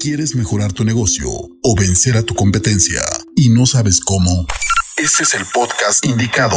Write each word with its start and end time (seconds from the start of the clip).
¿Quieres 0.00 0.36
mejorar 0.36 0.72
tu 0.72 0.84
negocio 0.84 1.28
o 1.28 1.74
vencer 1.76 2.16
a 2.16 2.22
tu 2.22 2.32
competencia 2.32 3.00
y 3.34 3.48
no 3.48 3.66
sabes 3.66 4.00
cómo? 4.00 4.46
Este 4.96 5.24
es 5.24 5.34
el 5.34 5.42
podcast 5.52 6.06
indicado. 6.06 6.56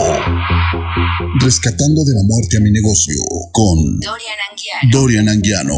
Rescatando 1.39 2.03
de 2.03 2.13
la 2.13 2.21
muerte 2.23 2.57
a 2.57 2.59
mi 2.59 2.69
negocio 2.69 3.19
con 3.51 3.99
Dorian 3.99 4.37
Anguiano. 4.51 4.91
Dorian 4.91 5.29
Anguiano. 5.29 5.75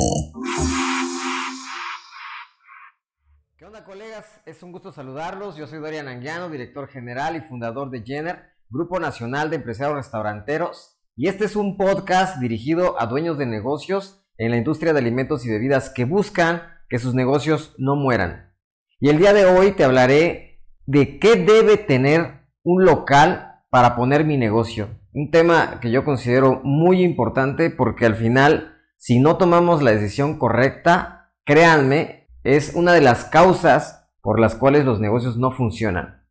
¿Qué 3.55 3.63
onda 3.63 3.85
colegas? 3.85 4.25
Es 4.45 4.61
un 4.61 4.73
gusto 4.73 4.91
saludarlos. 4.91 5.55
Yo 5.55 5.65
soy 5.65 5.79
Dorian 5.79 6.09
Anguiano, 6.09 6.49
director 6.49 6.89
general 6.89 7.37
y 7.37 7.47
fundador 7.47 7.91
de 7.91 8.03
Jenner, 8.05 8.41
Grupo 8.69 8.99
Nacional 8.99 9.49
de 9.49 9.55
Empresarios 9.55 9.95
Restauranteros. 9.95 10.97
Y 11.15 11.29
este 11.29 11.45
es 11.45 11.55
un 11.55 11.77
podcast 11.77 12.41
dirigido 12.41 12.99
a 13.01 13.05
dueños 13.05 13.37
de 13.37 13.45
negocios 13.45 14.19
en 14.37 14.51
la 14.51 14.57
industria 14.57 14.91
de 14.91 14.99
alimentos 14.99 15.45
y 15.45 15.49
bebidas 15.49 15.89
que 15.89 16.03
buscan 16.03 16.72
que 16.93 16.99
sus 16.99 17.15
negocios 17.15 17.73
no 17.79 17.95
mueran. 17.95 18.53
Y 18.99 19.09
el 19.09 19.17
día 19.17 19.33
de 19.33 19.45
hoy 19.45 19.71
te 19.71 19.83
hablaré 19.83 20.61
de 20.85 21.17
qué 21.17 21.37
debe 21.37 21.77
tener 21.77 22.45
un 22.63 22.85
local 22.85 23.63
para 23.71 23.95
poner 23.95 24.25
mi 24.25 24.37
negocio. 24.37 24.89
Un 25.11 25.31
tema 25.31 25.79
que 25.79 25.89
yo 25.89 26.05
considero 26.05 26.61
muy 26.63 27.01
importante 27.01 27.71
porque 27.71 28.05
al 28.05 28.13
final, 28.13 28.75
si 28.95 29.19
no 29.19 29.37
tomamos 29.37 29.81
la 29.81 29.89
decisión 29.89 30.37
correcta, 30.37 31.31
créanme, 31.45 32.29
es 32.43 32.75
una 32.75 32.93
de 32.93 33.01
las 33.01 33.25
causas 33.25 34.07
por 34.21 34.39
las 34.39 34.53
cuales 34.53 34.85
los 34.85 34.99
negocios 34.99 35.35
no 35.35 35.49
funcionan. 35.49 36.27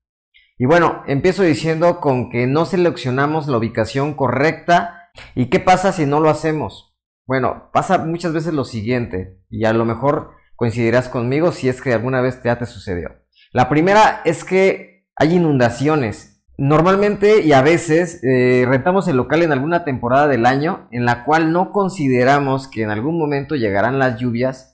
Y 0.58 0.66
bueno, 0.66 1.02
empiezo 1.08 1.42
diciendo 1.42 1.98
con 1.98 2.30
que 2.30 2.46
no 2.46 2.66
seleccionamos 2.66 3.48
la 3.48 3.56
ubicación 3.56 4.14
correcta. 4.14 5.10
¿Y 5.34 5.46
qué 5.46 5.58
pasa 5.58 5.90
si 5.90 6.06
no 6.06 6.20
lo 6.20 6.30
hacemos? 6.30 6.96
Bueno, 7.26 7.68
pasa 7.72 7.98
muchas 7.98 8.32
veces 8.32 8.54
lo 8.54 8.64
siguiente, 8.64 9.42
y 9.50 9.64
a 9.64 9.72
lo 9.72 9.84
mejor 9.84 10.40
coincidirás 10.56 11.08
conmigo 11.08 11.52
si 11.52 11.68
es 11.68 11.80
que 11.80 11.92
alguna 11.92 12.20
vez 12.20 12.40
ya 12.42 12.58
te 12.58 12.66
sucedió. 12.66 13.10
La 13.52 13.68
primera 13.68 14.22
es 14.24 14.44
que 14.44 15.06
hay 15.16 15.34
inundaciones. 15.34 16.42
Normalmente 16.58 17.40
y 17.40 17.52
a 17.52 17.62
veces 17.62 18.22
eh, 18.22 18.64
rentamos 18.68 19.08
el 19.08 19.16
local 19.16 19.42
en 19.42 19.52
alguna 19.52 19.84
temporada 19.84 20.28
del 20.28 20.46
año 20.46 20.88
en 20.90 21.04
la 21.04 21.24
cual 21.24 21.52
no 21.52 21.72
consideramos 21.72 22.68
que 22.68 22.82
en 22.82 22.90
algún 22.90 23.18
momento 23.18 23.56
llegarán 23.56 23.98
las 23.98 24.18
lluvias 24.18 24.72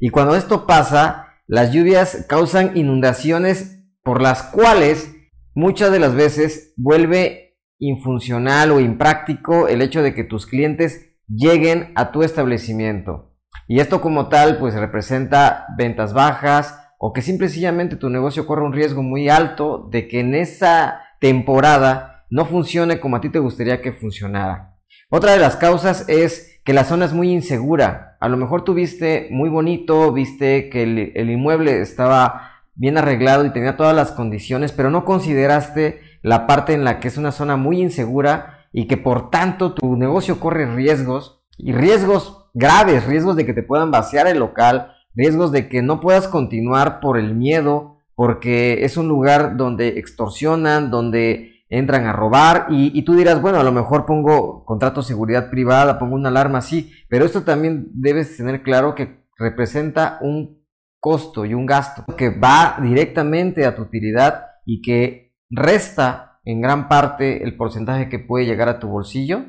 y 0.00 0.10
cuando 0.10 0.36
esto 0.36 0.66
pasa, 0.66 1.34
las 1.46 1.72
lluvias 1.72 2.26
causan 2.28 2.76
inundaciones 2.76 3.84
por 4.02 4.22
las 4.22 4.42
cuales 4.42 5.14
muchas 5.54 5.90
de 5.90 5.98
las 5.98 6.14
veces 6.14 6.72
vuelve 6.76 7.56
infuncional 7.78 8.70
o 8.70 8.80
impráctico 8.80 9.68
el 9.68 9.82
hecho 9.82 10.02
de 10.02 10.14
que 10.14 10.24
tus 10.24 10.46
clientes 10.46 11.16
lleguen 11.28 11.92
a 11.96 12.12
tu 12.12 12.22
establecimiento. 12.22 13.27
Y 13.68 13.80
esto 13.80 14.00
como 14.00 14.28
tal 14.28 14.56
pues 14.56 14.74
representa 14.74 15.66
ventas 15.76 16.14
bajas 16.14 16.74
o 16.98 17.12
que 17.12 17.20
simplemente 17.20 17.96
tu 17.96 18.08
negocio 18.08 18.46
corre 18.46 18.64
un 18.64 18.72
riesgo 18.72 19.02
muy 19.02 19.28
alto 19.28 19.86
de 19.90 20.08
que 20.08 20.20
en 20.20 20.34
esa 20.34 21.02
temporada 21.20 22.24
no 22.30 22.46
funcione 22.46 22.98
como 22.98 23.16
a 23.16 23.20
ti 23.20 23.28
te 23.28 23.38
gustaría 23.38 23.82
que 23.82 23.92
funcionara. 23.92 24.74
Otra 25.10 25.32
de 25.32 25.38
las 25.38 25.56
causas 25.56 26.08
es 26.08 26.60
que 26.64 26.72
la 26.72 26.84
zona 26.84 27.04
es 27.04 27.12
muy 27.12 27.30
insegura. 27.30 28.16
A 28.20 28.28
lo 28.28 28.38
mejor 28.38 28.64
tú 28.64 28.72
viste 28.72 29.28
muy 29.30 29.50
bonito, 29.50 30.12
viste 30.12 30.70
que 30.70 30.82
el, 30.82 31.12
el 31.14 31.30
inmueble 31.30 31.82
estaba 31.82 32.52
bien 32.74 32.96
arreglado 32.96 33.44
y 33.44 33.50
tenía 33.50 33.76
todas 33.76 33.94
las 33.94 34.12
condiciones, 34.12 34.72
pero 34.72 34.90
no 34.90 35.04
consideraste 35.04 36.00
la 36.22 36.46
parte 36.46 36.72
en 36.72 36.84
la 36.84 37.00
que 37.00 37.08
es 37.08 37.18
una 37.18 37.32
zona 37.32 37.56
muy 37.56 37.82
insegura 37.82 38.66
y 38.72 38.86
que 38.86 38.96
por 38.96 39.30
tanto 39.30 39.74
tu 39.74 39.96
negocio 39.96 40.40
corre 40.40 40.74
riesgos 40.74 41.44
y 41.58 41.72
riesgos 41.72 42.47
graves, 42.58 43.06
riesgos 43.06 43.36
de 43.36 43.46
que 43.46 43.54
te 43.54 43.62
puedan 43.62 43.90
vaciar 43.90 44.26
el 44.26 44.40
local, 44.40 44.92
riesgos 45.14 45.52
de 45.52 45.68
que 45.68 45.80
no 45.80 46.00
puedas 46.00 46.28
continuar 46.28 47.00
por 47.00 47.18
el 47.18 47.34
miedo, 47.34 47.98
porque 48.14 48.84
es 48.84 48.96
un 48.96 49.06
lugar 49.06 49.56
donde 49.56 49.98
extorsionan, 49.98 50.90
donde 50.90 51.64
entran 51.70 52.06
a 52.06 52.12
robar 52.12 52.66
y, 52.70 53.02
tú 53.02 53.14
dirás, 53.14 53.40
bueno, 53.40 53.60
a 53.60 53.62
lo 53.62 53.72
mejor 53.72 54.06
pongo 54.06 54.64
contrato 54.64 55.02
de 55.02 55.06
seguridad 55.06 55.50
privada, 55.50 55.98
pongo 55.98 56.16
una 56.16 56.30
alarma 56.30 56.58
así, 56.58 56.92
pero 57.08 57.24
esto 57.24 57.42
también 57.42 57.90
debes 57.92 58.36
tener 58.36 58.62
claro 58.62 58.94
que 58.94 59.24
representa 59.36 60.18
un 60.20 60.64
costo 60.98 61.44
y 61.44 61.54
un 61.54 61.66
gasto 61.66 62.04
que 62.16 62.30
va 62.30 62.78
directamente 62.82 63.66
a 63.66 63.76
tu 63.76 63.82
utilidad 63.82 64.46
y 64.64 64.82
que 64.82 65.36
resta 65.50 66.40
en 66.44 66.60
gran 66.60 66.88
parte 66.88 67.44
el 67.44 67.56
porcentaje 67.56 68.08
que 68.08 68.18
puede 68.18 68.46
llegar 68.46 68.68
a 68.68 68.80
tu 68.80 68.88
bolsillo 68.88 69.44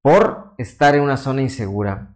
por 0.00 0.54
estar 0.56 0.94
en 0.94 1.02
una 1.02 1.16
zona 1.16 1.42
insegura. 1.42 2.13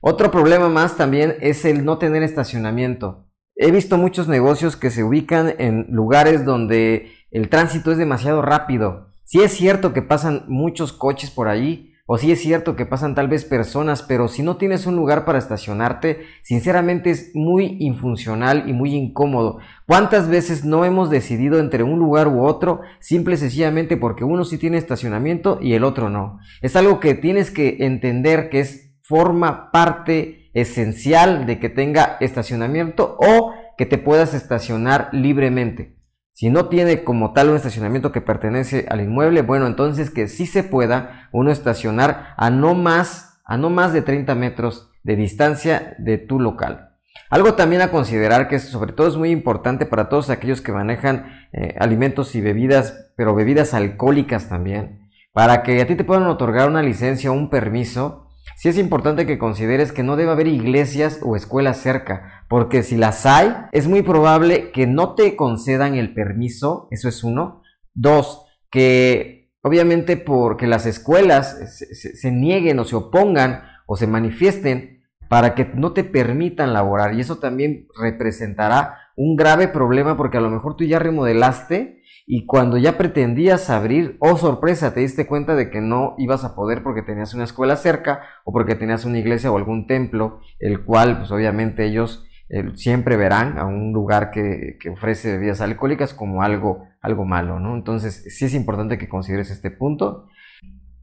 Otro 0.00 0.30
problema 0.30 0.68
más 0.68 0.96
también 0.96 1.36
es 1.40 1.64
el 1.64 1.84
no 1.84 1.98
tener 1.98 2.22
estacionamiento. 2.22 3.26
He 3.56 3.70
visto 3.70 3.96
muchos 3.96 4.28
negocios 4.28 4.76
que 4.76 4.90
se 4.90 5.02
ubican 5.02 5.54
en 5.58 5.86
lugares 5.88 6.44
donde 6.44 7.12
el 7.30 7.48
tránsito 7.48 7.90
es 7.90 7.98
demasiado 7.98 8.42
rápido. 8.42 9.08
Sí 9.24 9.42
es 9.42 9.52
cierto 9.52 9.92
que 9.92 10.02
pasan 10.02 10.44
muchos 10.46 10.92
coches 10.92 11.30
por 11.30 11.48
ahí, 11.48 11.94
o 12.08 12.18
sí 12.18 12.30
es 12.30 12.40
cierto 12.40 12.76
que 12.76 12.86
pasan 12.86 13.16
tal 13.16 13.26
vez 13.26 13.44
personas, 13.44 14.02
pero 14.02 14.28
si 14.28 14.44
no 14.44 14.58
tienes 14.58 14.86
un 14.86 14.94
lugar 14.94 15.24
para 15.24 15.38
estacionarte, 15.38 16.20
sinceramente 16.42 17.10
es 17.10 17.32
muy 17.34 17.78
infuncional 17.80 18.68
y 18.68 18.72
muy 18.72 18.94
incómodo. 18.94 19.58
¿Cuántas 19.86 20.28
veces 20.28 20.64
no 20.64 20.84
hemos 20.84 21.10
decidido 21.10 21.58
entre 21.58 21.82
un 21.82 21.98
lugar 21.98 22.28
u 22.28 22.44
otro 22.44 22.82
simple 23.00 23.34
y 23.34 23.38
sencillamente 23.38 23.96
porque 23.96 24.22
uno 24.22 24.44
sí 24.44 24.56
tiene 24.56 24.78
estacionamiento 24.78 25.58
y 25.60 25.72
el 25.72 25.82
otro 25.82 26.08
no? 26.08 26.38
Es 26.62 26.76
algo 26.76 27.00
que 27.00 27.14
tienes 27.14 27.50
que 27.50 27.78
entender 27.80 28.50
que 28.50 28.60
es 28.60 28.85
forma 29.06 29.70
parte 29.70 30.50
esencial 30.52 31.46
de 31.46 31.58
que 31.58 31.68
tenga 31.68 32.16
estacionamiento 32.20 33.16
o 33.20 33.54
que 33.76 33.86
te 33.86 33.98
puedas 33.98 34.34
estacionar 34.34 35.08
libremente. 35.12 35.96
Si 36.32 36.50
no 36.50 36.68
tiene 36.68 37.04
como 37.04 37.32
tal 37.32 37.50
un 37.50 37.56
estacionamiento 37.56 38.12
que 38.12 38.20
pertenece 38.20 38.86
al 38.90 39.00
inmueble, 39.00 39.42
bueno, 39.42 39.66
entonces 39.66 40.10
que 40.10 40.28
sí 40.28 40.46
se 40.46 40.64
pueda 40.64 41.28
uno 41.32 41.50
estacionar 41.50 42.34
a 42.36 42.50
no 42.50 42.74
más, 42.74 43.40
a 43.44 43.56
no 43.56 43.70
más 43.70 43.92
de 43.92 44.02
30 44.02 44.34
metros 44.34 44.90
de 45.02 45.16
distancia 45.16 45.94
de 45.98 46.18
tu 46.18 46.40
local. 46.40 46.90
Algo 47.30 47.54
también 47.54 47.82
a 47.82 47.90
considerar 47.90 48.48
que 48.48 48.58
sobre 48.58 48.92
todo 48.92 49.08
es 49.08 49.16
muy 49.16 49.30
importante 49.30 49.86
para 49.86 50.08
todos 50.08 50.30
aquellos 50.30 50.60
que 50.60 50.72
manejan 50.72 51.48
eh, 51.52 51.74
alimentos 51.78 52.34
y 52.34 52.40
bebidas, 52.40 53.12
pero 53.16 53.34
bebidas 53.34 53.72
alcohólicas 53.72 54.48
también, 54.48 55.08
para 55.32 55.62
que 55.62 55.80
a 55.80 55.86
ti 55.86 55.96
te 55.96 56.04
puedan 56.04 56.26
otorgar 56.26 56.68
una 56.68 56.82
licencia 56.82 57.30
o 57.30 57.34
un 57.34 57.50
permiso, 57.50 58.25
Sí 58.54 58.68
es 58.68 58.78
importante 58.78 59.26
que 59.26 59.38
consideres 59.38 59.92
que 59.92 60.02
no 60.02 60.16
debe 60.16 60.30
haber 60.30 60.46
iglesias 60.46 61.20
o 61.22 61.36
escuelas 61.36 61.78
cerca, 61.78 62.44
porque 62.48 62.82
si 62.82 62.96
las 62.96 63.26
hay, 63.26 63.54
es 63.72 63.88
muy 63.88 64.02
probable 64.02 64.70
que 64.70 64.86
no 64.86 65.14
te 65.14 65.36
concedan 65.36 65.94
el 65.94 66.14
permiso, 66.14 66.88
eso 66.90 67.08
es 67.08 67.24
uno. 67.24 67.62
Dos, 67.92 68.46
que 68.70 69.50
obviamente 69.62 70.16
porque 70.16 70.66
las 70.66 70.86
escuelas 70.86 71.58
se, 71.80 72.30
nieguen 72.30 72.78
o 72.78 72.84
se 72.84 72.94
opongan 72.94 73.64
o 73.86 73.96
se 73.96 74.06
manifiesten 74.06 75.02
para 75.28 75.54
que 75.54 75.64
no 75.74 75.92
te 75.92 76.04
permitan 76.04 76.72
laborar 76.72 77.14
y 77.14 77.20
eso 77.20 77.38
también 77.38 77.88
representará 78.00 78.98
un 79.16 79.34
grave 79.34 79.66
problema 79.66 80.16
porque 80.16 80.38
a 80.38 80.40
lo 80.40 80.50
mejor 80.50 80.76
tú 80.76 80.84
ya 80.84 81.00
remodelaste 81.00 81.95
y 82.28 82.44
cuando 82.44 82.76
ya 82.76 82.98
pretendías 82.98 83.70
abrir, 83.70 84.16
oh 84.18 84.36
sorpresa, 84.36 84.92
te 84.92 84.98
diste 84.98 85.28
cuenta 85.28 85.54
de 85.54 85.70
que 85.70 85.80
no 85.80 86.16
ibas 86.18 86.42
a 86.42 86.56
poder 86.56 86.82
porque 86.82 87.02
tenías 87.02 87.34
una 87.34 87.44
escuela 87.44 87.76
cerca 87.76 88.22
o 88.44 88.52
porque 88.52 88.74
tenías 88.74 89.04
una 89.04 89.20
iglesia 89.20 89.52
o 89.52 89.56
algún 89.56 89.86
templo, 89.86 90.40
el 90.58 90.84
cual 90.84 91.18
pues 91.18 91.30
obviamente 91.30 91.86
ellos 91.86 92.26
eh, 92.48 92.72
siempre 92.74 93.16
verán 93.16 93.58
a 93.58 93.64
un 93.64 93.92
lugar 93.92 94.32
que, 94.32 94.76
ofrece 94.92 95.32
bebidas 95.32 95.60
alcohólicas 95.60 96.14
como 96.14 96.42
algo, 96.42 96.88
algo 97.00 97.24
malo, 97.24 97.60
¿no? 97.60 97.76
Entonces 97.76 98.24
sí 98.36 98.44
es 98.44 98.54
importante 98.54 98.98
que 98.98 99.08
consideres 99.08 99.52
este 99.52 99.70
punto. 99.70 100.26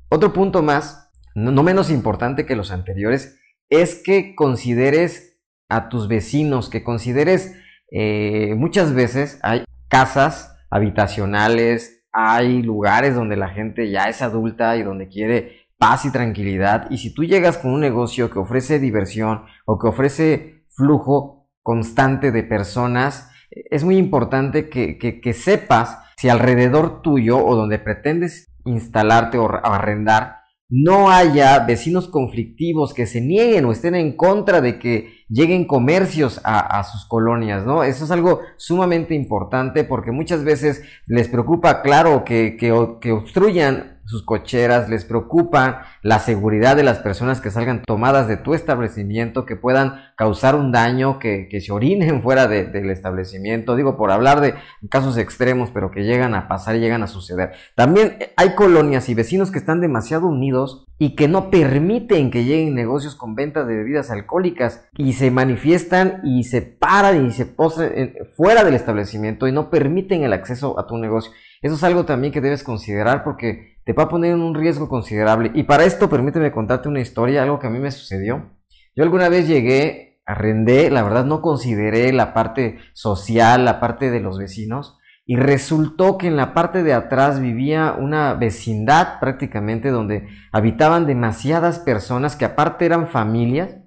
Otro 0.10 0.34
punto 0.34 0.62
más, 0.62 1.10
no, 1.36 1.64
menos 1.64 1.90
importante 1.90 2.46
que 2.46 2.58
los 2.58 2.70
anteriores, 2.70 3.40
es 3.70 3.96
que 3.96 4.36
consideres 4.36 5.40
a 5.70 5.88
tus 5.88 6.10
vecinos, 6.10 6.70
que 6.70 6.84
consideres 6.84 7.56
eh, 7.92 8.56
muchas 8.58 8.94
veces 8.94 9.40
hay 9.42 9.64
casas 9.88 10.53
habitacionales, 10.74 12.04
hay 12.12 12.64
lugares 12.64 13.14
donde 13.14 13.38
la 13.38 13.50
gente 13.50 13.92
ya 13.92 14.06
es 14.06 14.24
adulta 14.24 14.76
y 14.76 14.82
donde 14.82 15.08
quiere 15.08 15.68
paz 15.78 16.06
y 16.06 16.12
tranquilidad. 16.12 16.88
Y 16.90 16.98
si 16.98 17.14
tú 17.14 17.24
llegas 17.24 17.60
con 17.60 17.72
un 17.72 17.80
negocio 17.80 18.32
que 18.32 18.40
ofrece 18.40 18.80
diversión 18.80 19.44
o 19.66 19.78
que 19.78 19.88
ofrece 19.88 20.66
flujo 20.70 21.48
constante 21.62 22.32
de 22.32 22.44
personas, 22.44 23.30
es 23.52 23.84
muy 23.84 23.98
importante 23.98 24.68
que, 24.68 25.34
sepas 25.34 26.00
si 26.18 26.30
alrededor 26.30 27.04
tuyo 27.04 27.38
o 27.38 27.56
donde 27.56 27.78
pretendes 27.78 28.52
instalarte 28.66 29.38
o 29.38 29.48
arrendar 29.48 30.44
no 30.76 31.12
haya 31.12 31.60
vecinos 31.60 32.08
conflictivos 32.08 32.96
que 32.96 33.06
se 33.06 33.22
nieguen 33.22 33.66
o 33.66 33.72
estén 33.72 33.94
en 33.94 34.18
contra 34.18 34.60
de 34.60 34.80
que 34.80 35.23
lleguen 35.34 35.66
comercios 35.66 36.40
a, 36.44 36.84
sus 36.84 37.06
colonias, 37.06 37.66
¿no? 37.66 37.84
Eso 37.84 38.06
es 38.06 38.12
algo 38.12 38.42
sumamente 38.56 39.16
importante 39.16 39.84
porque 39.84 40.12
muchas 40.12 40.44
veces 40.44 40.84
les 41.08 41.28
preocupa, 41.28 41.82
claro, 41.82 42.24
que, 42.24 42.56
que, 42.56 42.72
obstruyan 43.12 43.93
sus 44.06 44.24
cocheras, 44.24 44.90
les 44.90 45.06
preocupa 45.06 45.86
la 46.02 46.20
seguridad 46.20 46.76
de 46.76 46.84
las 46.84 47.00
personas 47.00 47.42
que 47.42 47.52
salgan 47.52 47.84
tomadas 47.84 48.28
de 48.28 48.38
tu 48.38 48.54
establecimiento, 48.54 49.46
que 49.46 49.56
puedan 49.56 50.02
causar 50.16 50.56
un 50.56 50.72
daño, 50.72 51.20
que, 51.20 51.48
se 51.64 51.72
orinen 51.72 52.22
fuera 52.24 52.48
del 52.48 52.90
establecimiento, 52.90 53.76
digo, 53.76 53.98
por 53.98 54.12
hablar 54.12 54.42
de 54.42 54.56
casos 54.90 55.18
extremos, 55.18 55.70
pero 55.72 55.92
que 55.92 56.04
llegan 56.04 56.36
a 56.36 56.48
pasar 56.48 56.76
y 56.76 56.80
llegan 56.80 57.04
a 57.04 57.08
suceder. 57.08 57.54
También 57.76 58.18
hay 58.36 58.56
colonias 58.56 59.10
y 59.10 59.14
vecinos 59.14 59.52
que 59.52 59.60
están 59.60 59.82
demasiado 59.82 60.28
unidos 60.28 60.86
y 61.00 61.16
que 61.16 61.28
no 61.28 61.50
permiten 61.50 62.32
que 62.32 62.46
lleguen 62.46 62.76
negocios 62.76 63.16
con 63.16 63.36
ventas 63.36 63.68
de 63.68 63.76
bebidas 63.76 64.12
alcohólicas 64.12 64.88
y 64.98 65.14
se 65.14 65.32
manifiestan 65.32 66.22
y 66.24 66.44
se 66.44 66.62
paran 66.62 67.26
y 67.26 67.32
se 67.32 67.46
posan 67.46 68.14
fuera 68.36 68.64
del 68.64 68.76
establecimiento 68.76 69.48
y 69.48 69.52
no 69.52 69.70
permiten 69.70 70.24
el 70.24 70.34
acceso 70.34 70.80
a 70.80 70.88
tu 70.88 70.98
negocio. 70.98 71.32
Eso 71.62 71.76
es 71.76 71.84
algo 71.84 72.06
también 72.06 72.34
que 72.34 72.42
debes 72.42 72.64
considerar 72.64 73.24
porque 73.24 73.73
te 73.86 73.94
va 73.94 74.04
a 74.04 74.10
poner 74.10 74.34
en 74.34 74.42
un 74.42 74.56
riesgo 74.56 74.88
considerable. 74.90 75.52
Y 75.54 75.64
para 75.64 75.86
esto 75.86 76.10
permíteme 76.10 76.52
contarte 76.52 76.90
una 76.90 77.02
historia, 77.02 77.44
algo 77.44 77.60
que 77.60 77.68
a 77.68 77.70
mí 77.70 77.80
me 77.80 77.92
sucedió. 77.92 78.52
Yo 78.96 79.04
alguna 79.04 79.30
vez 79.30 79.48
llegué, 79.48 80.22
arrendé, 80.26 80.90
la 80.90 81.04
verdad 81.04 81.26
no 81.26 81.42
consideré 81.42 82.12
la 82.14 82.34
parte 82.34 82.78
social, 82.94 83.66
la 83.66 83.80
parte 83.80 84.12
de 84.12 84.20
los 84.20 84.38
vecinos, 84.38 84.98
y 85.26 85.38
resultó 85.38 86.18
que 86.18 86.28
en 86.28 86.36
la 86.36 86.54
parte 86.54 86.84
de 86.84 86.94
atrás 86.94 87.40
vivía 87.40 87.96
una 87.98 88.34
vecindad 88.34 89.20
prácticamente 89.20 89.90
donde 89.90 90.28
habitaban 90.52 91.08
demasiadas 91.08 91.80
personas 91.80 92.36
que 92.36 92.46
aparte 92.46 92.86
eran 92.86 93.08
familias 93.08 93.78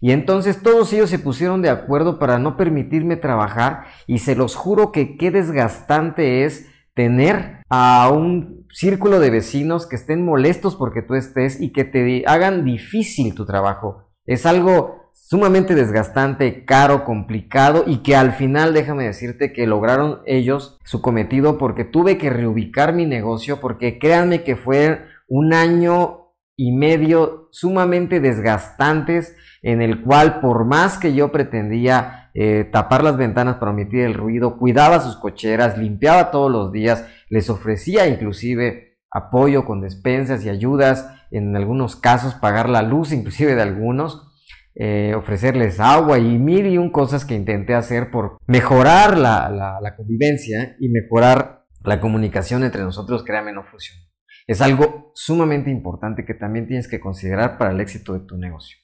y 0.00 0.12
entonces 0.12 0.62
todos 0.62 0.92
ellos 0.92 1.10
se 1.10 1.18
pusieron 1.18 1.62
de 1.62 1.70
acuerdo 1.70 2.18
para 2.18 2.38
no 2.38 2.56
permitirme 2.56 3.16
trabajar 3.16 3.84
y 4.06 4.18
se 4.18 4.36
los 4.36 4.54
juro 4.54 4.92
que 4.92 5.16
qué 5.16 5.30
desgastante 5.30 6.44
es 6.44 6.68
tener 6.94 7.62
a 7.68 8.10
un 8.12 8.65
círculo 8.76 9.20
de 9.20 9.30
vecinos 9.30 9.86
que 9.86 9.96
estén 9.96 10.22
molestos 10.22 10.76
porque 10.76 11.00
tú 11.00 11.14
estés 11.14 11.58
y 11.62 11.72
que 11.72 11.84
te 11.84 12.24
hagan 12.26 12.62
difícil 12.62 13.34
tu 13.34 13.46
trabajo. 13.46 14.10
Es 14.26 14.44
algo 14.44 15.10
sumamente 15.14 15.74
desgastante, 15.74 16.66
caro, 16.66 17.04
complicado 17.04 17.84
y 17.86 18.02
que 18.02 18.16
al 18.16 18.32
final 18.32 18.74
déjame 18.74 19.04
decirte 19.04 19.54
que 19.54 19.66
lograron 19.66 20.20
ellos 20.26 20.78
su 20.84 21.00
cometido 21.00 21.56
porque 21.56 21.84
tuve 21.84 22.18
que 22.18 22.28
reubicar 22.28 22.92
mi 22.92 23.06
negocio 23.06 23.60
porque 23.60 23.98
créanme 23.98 24.44
que 24.44 24.56
fue 24.56 25.06
un 25.26 25.54
año 25.54 26.34
y 26.54 26.72
medio 26.72 27.48
sumamente 27.52 28.20
desgastantes 28.20 29.34
en 29.62 29.80
el 29.80 30.02
cual 30.02 30.40
por 30.40 30.66
más 30.66 30.98
que 30.98 31.14
yo 31.14 31.32
pretendía 31.32 32.30
eh, 32.34 32.68
tapar 32.70 33.02
las 33.02 33.16
ventanas 33.16 33.56
para 33.56 33.70
omitir 33.70 34.00
el 34.00 34.12
ruido, 34.12 34.58
cuidaba 34.58 35.00
sus 35.00 35.16
cocheras, 35.16 35.78
limpiaba 35.78 36.30
todos 36.30 36.52
los 36.52 36.70
días, 36.70 37.06
les 37.28 37.50
ofrecía 37.50 38.06
inclusive 38.06 38.98
apoyo 39.10 39.64
con 39.64 39.80
despensas 39.80 40.44
y 40.44 40.48
ayudas, 40.48 41.08
en 41.30 41.56
algunos 41.56 41.96
casos 41.96 42.34
pagar 42.34 42.68
la 42.68 42.82
luz 42.82 43.12
inclusive 43.12 43.54
de 43.54 43.62
algunos, 43.62 44.26
eh, 44.74 45.14
ofrecerles 45.16 45.80
agua 45.80 46.18
y 46.18 46.38
mil 46.38 46.66
y 46.66 46.76
un 46.76 46.90
cosas 46.90 47.24
que 47.24 47.34
intenté 47.34 47.74
hacer 47.74 48.10
por 48.10 48.38
mejorar 48.46 49.16
la, 49.16 49.94
convivencia 49.96 50.76
y 50.78 50.90
mejorar 50.90 51.64
la 51.82 51.98
comunicación 51.98 52.62
entre 52.62 52.82
nosotros, 52.82 53.24
créame, 53.24 53.52
no 53.52 53.64
funciona. 53.64 54.02
Es 54.46 54.60
algo 54.60 55.12
sumamente 55.14 55.70
importante 55.70 56.26
que 56.26 56.34
también 56.34 56.68
tienes 56.68 56.88
que 56.88 57.00
considerar 57.00 57.56
para 57.56 57.72
el 57.72 57.80
éxito 57.80 58.12
de 58.12 58.26
tu 58.26 58.36
negocio. 58.36 58.76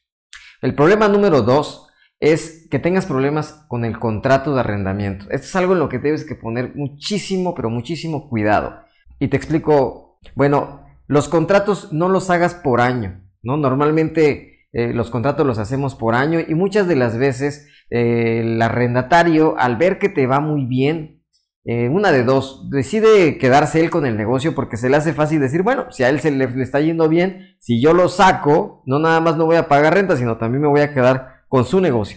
El 0.63 0.75
problema 0.75 1.09
número 1.09 1.43
dos 1.43 1.92
es 2.23 2.69
que 2.71 2.79
tengas 2.79 3.05
problemas 3.05 3.65
con 3.67 3.85
el 3.85 3.99
contrato 3.99 4.55
de 4.55 4.61
arrendamiento. 4.61 5.27
Esto 5.31 5.45
es 5.45 5.57
algo 5.57 5.73
en 5.73 5.81
lo 5.81 5.89
que 5.89 5.99
debes 5.99 6.25
que 6.25 6.37
poner 6.37 6.73
muchísimo, 6.77 7.53
pero 7.53 7.69
muchísimo 7.69 8.29
cuidado. 8.29 8.77
Y 9.19 9.27
te 9.27 9.37
explico, 9.37 10.21
bueno, 10.37 10.87
los 11.09 11.29
contratos 11.29 11.93
no 11.93 12.09
los 12.09 12.31
hagas 12.31 12.55
por 12.55 12.81
año, 12.81 13.21
¿no? 13.43 13.57
Normalmente 13.57 14.69
eh, 14.73 14.93
los 14.95 15.11
contratos 15.11 15.45
los 15.45 15.59
hacemos 15.59 15.97
por 15.97 16.15
año 16.15 16.39
y 16.39 16.55
muchas 16.55 16.87
de 16.87 16.95
las 16.95 17.19
veces 17.19 17.69
eh, 17.91 18.43
el 18.43 18.63
arrendatario 18.63 19.59
al 19.59 19.77
ver 19.77 19.99
que 19.99 20.09
te 20.09 20.29
va 20.29 20.39
muy 20.39 20.65
bien, 20.65 21.25
eh, 21.65 21.89
una 21.89 22.13
de 22.13 22.23
dos, 22.23 22.71
decide 22.71 23.37
quedarse 23.39 23.81
él 23.81 23.91
con 23.91 24.07
el 24.07 24.17
negocio 24.17 24.55
porque 24.55 24.77
se 24.77 24.89
le 24.89 24.97
hace 24.97 25.13
fácil 25.13 25.41
decir, 25.41 25.65
bueno, 25.65 25.91
si 25.91 26.05
a 26.05 26.09
él 26.09 26.21
se 26.21 26.31
le, 26.31 26.49
le, 26.49 26.63
está 26.63 26.79
yendo 26.81 27.09
bien, 27.09 27.57
si 27.59 27.83
yo 27.83 27.95
lo 27.95 28.09
saco, 28.09 28.85
no 28.87 29.01
nada 29.01 29.21
más 29.21 29.37
no 29.37 29.47
voy 29.47 29.57
a 29.57 29.67
pagar 29.67 29.95
renta, 29.95 30.17
sino 30.17 30.39
también 30.39 30.63
me 30.63 30.69
voy 30.69 30.83
a 30.83 30.95
quedar 30.95 31.32
con 31.53 31.67
su 31.67 31.83
negocio. 31.83 32.17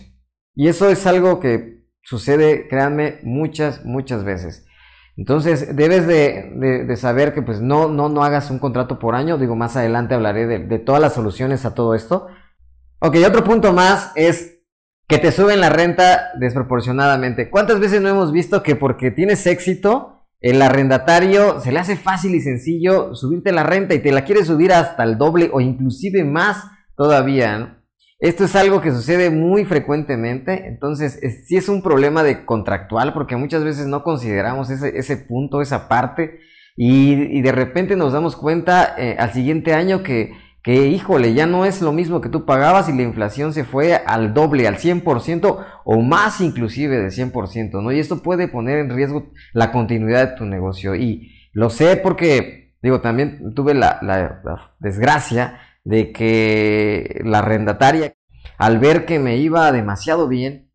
Y 0.54 0.70
eso 0.70 0.90
es 0.90 1.06
algo 1.06 1.42
que 1.42 1.84
sucede, 2.02 2.70
créanme, 2.70 3.20
muchas, 3.24 3.84
muchas 3.84 4.24
veces. 4.24 4.66
Entonces, 5.18 5.76
debes 5.76 6.08
de, 6.08 6.96
saber 6.96 7.34
que 7.34 7.42
pues 7.42 7.60
no, 7.60 7.90
no, 7.90 8.08
no 8.08 8.24
hagas 8.24 8.50
un 8.50 8.60
contrato 8.60 8.98
por 8.98 9.14
año. 9.14 9.38
Digo, 9.38 9.58
más 9.58 9.76
adelante 9.76 10.16
hablaré 10.16 10.48
de, 10.48 10.60
de 10.60 10.80
todas 10.80 11.02
las 11.02 11.16
soluciones 11.16 11.66
a 11.66 11.74
todo 11.74 11.96
esto. 11.96 12.28
Ok, 13.00 13.18
otro 13.28 13.44
punto 13.44 13.74
más 13.74 14.14
es 14.16 14.62
que 15.10 15.18
te 15.18 15.34
suben 15.34 15.60
la 15.60 15.70
renta 15.70 16.30
desproporcionadamente. 16.40 17.50
¿Cuántas 17.50 17.82
veces 17.82 18.02
no 18.02 18.08
hemos 18.08 18.32
visto 18.32 18.64
que 18.64 18.78
porque 18.78 19.12
tienes 19.12 19.46
éxito, 19.48 20.30
el 20.40 20.62
arrendatario 20.62 21.60
se 21.60 21.74
le 21.74 21.80
hace 21.80 21.98
fácil 21.98 22.36
y 22.36 22.40
sencillo 22.40 23.14
subirte 23.16 23.52
la 23.52 23.64
renta 23.64 23.96
y 23.96 24.00
te 24.00 24.14
la 24.14 24.24
quiere 24.24 24.46
subir 24.46 24.72
hasta 24.72 25.04
el 25.04 25.18
doble 25.18 25.50
o 25.52 25.60
inclusive 25.60 26.24
más 26.24 26.64
todavía? 26.96 27.75
Esto 28.20 28.46
es 28.46 28.56
algo 28.56 28.82
que 28.82 28.92
sucede 28.92 29.30
muy 29.30 29.66
frecuentemente, 29.66 30.68
entonces 30.68 31.20
sí 31.48 31.58
es 31.58 31.68
un 31.68 31.82
problema 31.82 32.24
de 32.24 32.46
contractual 32.46 33.14
porque 33.14 33.36
muchas 33.36 33.64
veces 33.64 33.88
no 33.88 34.04
consideramos 34.04 34.70
ese, 34.70 35.18
punto, 35.18 35.62
esa 35.62 35.90
parte 35.90 36.40
y, 36.78 37.42
de 37.42 37.52
repente 37.52 37.96
nos 37.96 38.14
damos 38.14 38.36
cuenta 38.36 38.96
eh, 38.98 39.18
al 39.20 39.34
siguiente 39.34 39.74
año 39.74 40.02
que 40.02 40.34
que 40.66 40.88
híjole, 40.88 41.36
ya 41.36 41.46
no 41.46 41.64
es 41.64 41.80
lo 41.84 41.94
mismo 41.94 42.22
que 42.22 42.30
tú 42.30 42.44
pagabas 42.44 42.90
y 42.90 42.94
la 42.98 43.04
inflación 43.04 43.54
se 43.54 43.66
fue 43.66 43.94
al 43.94 44.34
doble, 44.34 44.68
al 44.68 44.78
100% 44.78 45.64
o 45.84 46.02
más 46.02 46.42
inclusive 46.42 46.98
de 46.98 47.10
100%, 47.10 47.84
¿no? 47.84 47.92
Y 47.92 48.00
esto 48.00 48.24
puede 48.24 48.48
poner 48.48 48.80
en 48.80 48.90
riesgo 48.90 49.32
la 49.54 49.72
continuidad 49.72 50.28
de 50.28 50.38
tu 50.38 50.46
negocio. 50.46 50.96
Y 50.96 51.32
lo 51.54 51.70
sé 51.70 51.98
porque, 51.98 52.74
digo, 52.82 53.00
también 53.00 53.54
tuve 53.54 53.76
la, 53.76 54.00
desgracia 54.80 55.60
de 55.86 56.12
que 56.12 57.22
la 57.24 57.40
arrendataria, 57.40 58.16
al 58.58 58.80
ver 58.80 59.06
que 59.06 59.20
me 59.20 59.38
iba 59.38 59.72
demasiado 59.72 60.28
bien, 60.28 60.72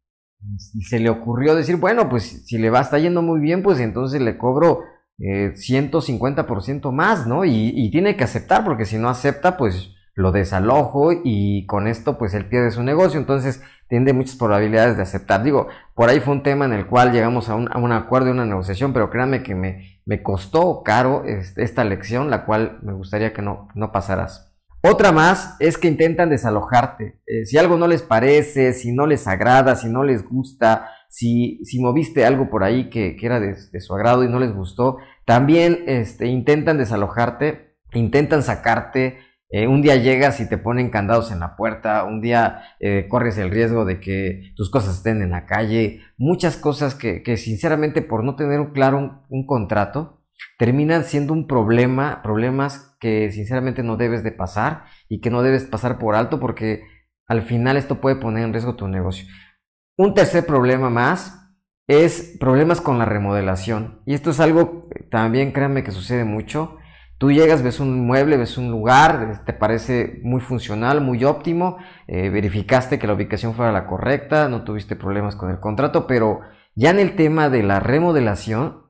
se 0.81 0.99
le 0.99 1.11
ocurrió 1.11 1.55
decir, 1.55 1.77
bueno, 1.77 2.09
pues 2.09 2.47
si 2.47 2.57
le 2.57 2.71
va, 2.71 2.81
está 2.81 2.99
yendo 2.99 3.21
muy 3.21 3.41
bien, 3.41 3.63
pues 3.63 3.79
entonces 3.81 4.23
le 4.23 4.39
cobro 4.39 4.85
150% 5.19 6.89
eh, 6.89 6.93
más, 6.93 7.27
¿no? 7.27 7.45
Y, 7.45 7.91
tiene 7.91 8.17
que 8.17 8.25
aceptar, 8.25 8.65
porque 8.65 8.87
si 8.87 8.97
no 8.97 9.09
acepta, 9.09 9.57
pues 9.57 9.95
lo 10.15 10.33
desalojo 10.33 11.11
y 11.25 11.67
con 11.67 11.87
esto, 11.87 12.17
pues 12.17 12.33
él 12.35 12.47
pierde 12.47 12.71
su 12.71 12.83
negocio. 12.83 13.21
Entonces, 13.21 13.63
tiene 13.89 14.13
muchas 14.13 14.37
probabilidades 14.37 14.97
de 14.97 15.03
aceptar. 15.03 15.43
Digo, 15.43 15.69
por 15.95 16.09
ahí 16.09 16.21
fue 16.21 16.35
un 16.35 16.43
tema 16.43 16.65
en 16.65 16.73
el 16.73 16.87
cual 16.87 17.13
llegamos 17.13 17.49
a 17.49 17.55
un, 17.55 17.69
a 17.71 17.79
un 17.79 17.93
acuerdo 17.93 18.31
una 18.31 18.47
negociación, 18.47 18.93
pero 18.93 19.11
créanme 19.11 19.43
que 19.43 19.55
me, 19.55 20.01
me 20.07 20.23
costó 20.23 20.83
caro 20.83 21.25
este, 21.25 21.63
esta 21.63 21.85
lección, 21.85 22.31
la 22.31 22.47
cual 22.47 22.79
me 22.83 22.93
gustaría 22.93 23.33
que 23.33 23.43
no, 23.43 23.69
no 23.75 23.93
pasaras. 23.93 24.50
Otra 24.83 25.13
más 25.13 25.57
es 25.61 25.77
que 25.77 25.89
intentan 25.89 26.31
desalojarte. 26.31 27.21
Eh, 27.27 27.45
si 27.45 27.59
algo 27.59 27.77
no 27.77 27.87
les 27.87 28.03
parece, 28.03 28.73
si 28.73 28.93
no 28.93 29.07
les 29.07 29.27
agrada, 29.27 29.77
si 29.77 29.89
no 29.89 30.05
les 30.05 30.27
gusta, 30.27 30.89
si, 31.11 31.63
si 31.65 31.81
moviste 31.81 32.25
algo 32.25 32.49
por 32.49 32.65
ahí 32.65 32.89
que, 32.89 33.17
era 33.21 33.41
de, 33.41 33.81
su 33.81 33.95
agrado 33.95 34.25
y 34.25 34.29
no 34.29 34.39
les 34.39 34.55
gustó, 34.55 34.97
también 35.27 35.85
este, 35.87 36.27
intentan 36.27 36.79
desalojarte, 36.79 37.77
intentan 37.93 38.43
sacarte. 38.43 39.19
Eh, 39.53 39.67
un 39.67 39.83
día 39.83 39.97
llegas 39.97 40.39
y 40.39 40.49
te 40.49 40.59
ponen 40.59 40.91
candados 40.91 41.33
en 41.33 41.41
la 41.41 41.57
puerta, 41.57 42.05
un 42.05 42.21
día 42.21 42.63
eh, 42.79 43.07
corres 43.09 43.37
el 43.37 43.51
riesgo 43.51 43.85
de 43.85 43.99
que 43.99 44.53
tus 44.55 44.71
cosas 44.71 44.99
estén 44.99 45.23
en 45.23 45.31
la 45.31 45.45
calle, 45.45 46.03
muchas 46.17 46.57
cosas 46.57 46.95
que, 46.95 47.25
que 47.25 47.37
sinceramente 47.37 48.01
por 48.01 48.23
no 48.23 48.37
tener 48.37 48.61
un 48.61 48.73
claro 48.73 49.25
un, 49.29 49.47
contrato, 49.47 50.20
terminan 50.59 51.05
siendo 51.05 51.33
un 51.33 51.47
problema, 51.47 52.23
problemas 52.23 52.97
que 53.01 53.31
sinceramente 53.33 53.83
no 53.83 53.97
debes 53.97 54.23
de 54.23 54.33
pasar 54.33 54.85
y 55.09 55.21
que 55.21 55.31
no 55.31 55.43
debes 55.43 55.65
pasar 55.65 55.99
por 55.99 56.15
alto 56.15 56.39
porque 56.41 56.83
al 57.27 57.43
final 57.43 57.77
esto 57.77 58.01
puede 58.01 58.17
poner 58.17 58.45
en 58.45 58.53
riesgo 58.53 58.77
tu 58.77 58.89
negocio. 58.89 59.27
Un 59.97 60.15
tercer 60.15 60.47
problema 60.47 60.91
más 60.91 61.41
es 61.87 62.37
problemas 62.39 62.81
con 62.81 62.99
la 62.99 63.05
remodelación. 63.05 64.01
Y 64.07 64.15
esto 64.15 64.31
es 64.31 64.41
algo 64.41 64.89
también, 65.11 65.53
créanme, 65.53 65.83
que 65.83 65.91
sucede 65.91 66.25
mucho. 66.25 66.77
Tú 67.19 67.33
llegas, 67.33 67.63
ves 67.63 67.81
un 67.81 68.07
mueble, 68.07 68.37
ves 68.37 68.57
un 68.57 68.71
lugar, 68.71 69.43
te 69.45 69.53
parece 69.53 70.21
muy 70.23 70.41
funcional, 70.41 71.01
muy 71.01 71.25
óptimo, 71.25 71.77
eh, 72.07 72.31
verificaste 72.31 72.99
que 72.99 73.07
la 73.07 73.15
ubicación 73.15 73.55
fuera 73.55 73.73
la 73.73 73.87
correcta, 73.87 74.49
no 74.49 74.65
tuviste 74.65 74.97
problemas 74.97 75.37
con 75.37 75.51
el 75.51 75.61
contrato, 75.61 76.07
pero 76.07 76.41
ya 76.75 76.91
en 76.91 76.99
el 76.99 77.17
tema 77.17 77.51
de 77.51 77.63
la 77.63 77.79
remodelación 77.79 78.90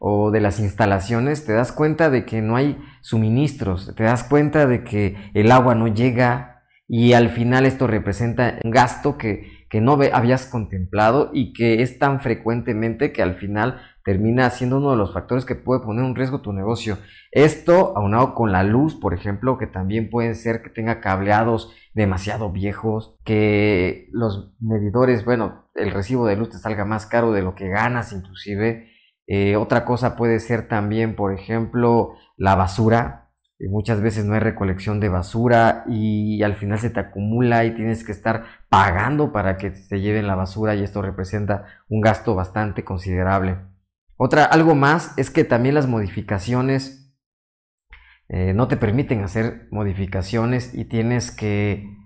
o 0.00 0.32
de 0.32 0.40
las 0.40 0.58
instalaciones, 0.58 1.44
te 1.44 1.52
das 1.52 1.70
cuenta 1.70 2.10
de 2.10 2.24
que 2.24 2.42
no 2.42 2.56
hay 2.56 2.82
suministros, 3.02 3.94
te 3.94 4.02
das 4.02 4.24
cuenta 4.24 4.66
de 4.66 4.82
que 4.82 5.16
el 5.34 5.52
agua 5.52 5.76
no 5.76 5.86
llega 5.86 6.62
y 6.88 7.12
al 7.12 7.28
final 7.28 7.66
esto 7.66 7.86
representa 7.86 8.58
un 8.64 8.72
gasto 8.72 9.16
que 9.16 9.60
que 9.70 9.80
no 9.80 9.92
habías 10.12 10.46
contemplado 10.46 11.30
y 11.32 11.52
que 11.52 11.80
es 11.80 12.00
tan 12.00 12.20
frecuentemente 12.20 13.12
que 13.12 13.22
al 13.22 13.36
final 13.36 13.80
termina 14.04 14.50
siendo 14.50 14.78
uno 14.78 14.90
de 14.90 14.96
los 14.96 15.14
factores 15.14 15.44
que 15.44 15.54
puede 15.54 15.80
poner 15.82 16.04
en 16.04 16.16
riesgo 16.16 16.40
tu 16.40 16.52
negocio. 16.52 16.98
Esto 17.30 17.96
aunado 17.96 18.34
con 18.34 18.50
la 18.50 18.64
luz, 18.64 18.96
por 18.96 19.14
ejemplo, 19.14 19.58
que 19.58 19.68
también 19.68 20.10
puede 20.10 20.34
ser 20.34 20.62
que 20.62 20.70
tenga 20.70 21.00
cableados 21.00 21.72
demasiado 21.94 22.50
viejos, 22.50 23.16
que 23.24 24.08
los 24.10 24.52
medidores, 24.58 25.24
bueno, 25.24 25.70
el 25.76 25.92
recibo 25.92 26.26
de 26.26 26.34
luz 26.34 26.50
te 26.50 26.58
salga 26.58 26.84
más 26.84 27.06
caro 27.06 27.30
de 27.30 27.42
lo 27.42 27.54
que 27.54 27.68
ganas 27.68 28.12
inclusive. 28.12 28.90
Eh, 29.32 29.54
otra 29.54 29.84
cosa 29.84 30.16
puede 30.16 30.40
ser 30.40 30.66
también, 30.66 31.14
por 31.14 31.32
ejemplo, 31.32 32.14
la 32.36 32.56
basura 32.56 33.30
muchas 33.68 34.00
veces 34.00 34.24
no 34.24 34.34
hay 34.34 34.40
recolección 34.40 35.00
de 35.00 35.08
basura 35.08 35.84
y 35.86 36.42
al 36.42 36.54
final 36.54 36.78
se 36.78 36.90
te 36.90 37.00
acumula 37.00 37.64
y 37.64 37.74
tienes 37.74 38.04
que 38.04 38.12
estar 38.12 38.44
pagando 38.68 39.32
para 39.32 39.58
que 39.58 39.70
te 39.70 40.00
lleven 40.00 40.26
la 40.26 40.34
basura 40.34 40.74
y 40.74 40.82
esto 40.82 41.02
representa 41.02 41.66
un 41.88 42.00
gasto 42.00 42.34
bastante 42.34 42.84
considerable. 42.84 43.58
Otra, 44.16 44.44
algo 44.44 44.74
más 44.74 45.16
es 45.18 45.30
que 45.30 45.44
también 45.44 45.74
las 45.74 45.86
modificaciones 45.86 47.14
eh, 48.28 48.54
no 48.54 48.68
te 48.68 48.76
permiten 48.76 49.22
hacer 49.22 49.68
modificaciones 49.70 50.74
y 50.74 50.84
tienes 50.84 51.30
que 51.30 51.99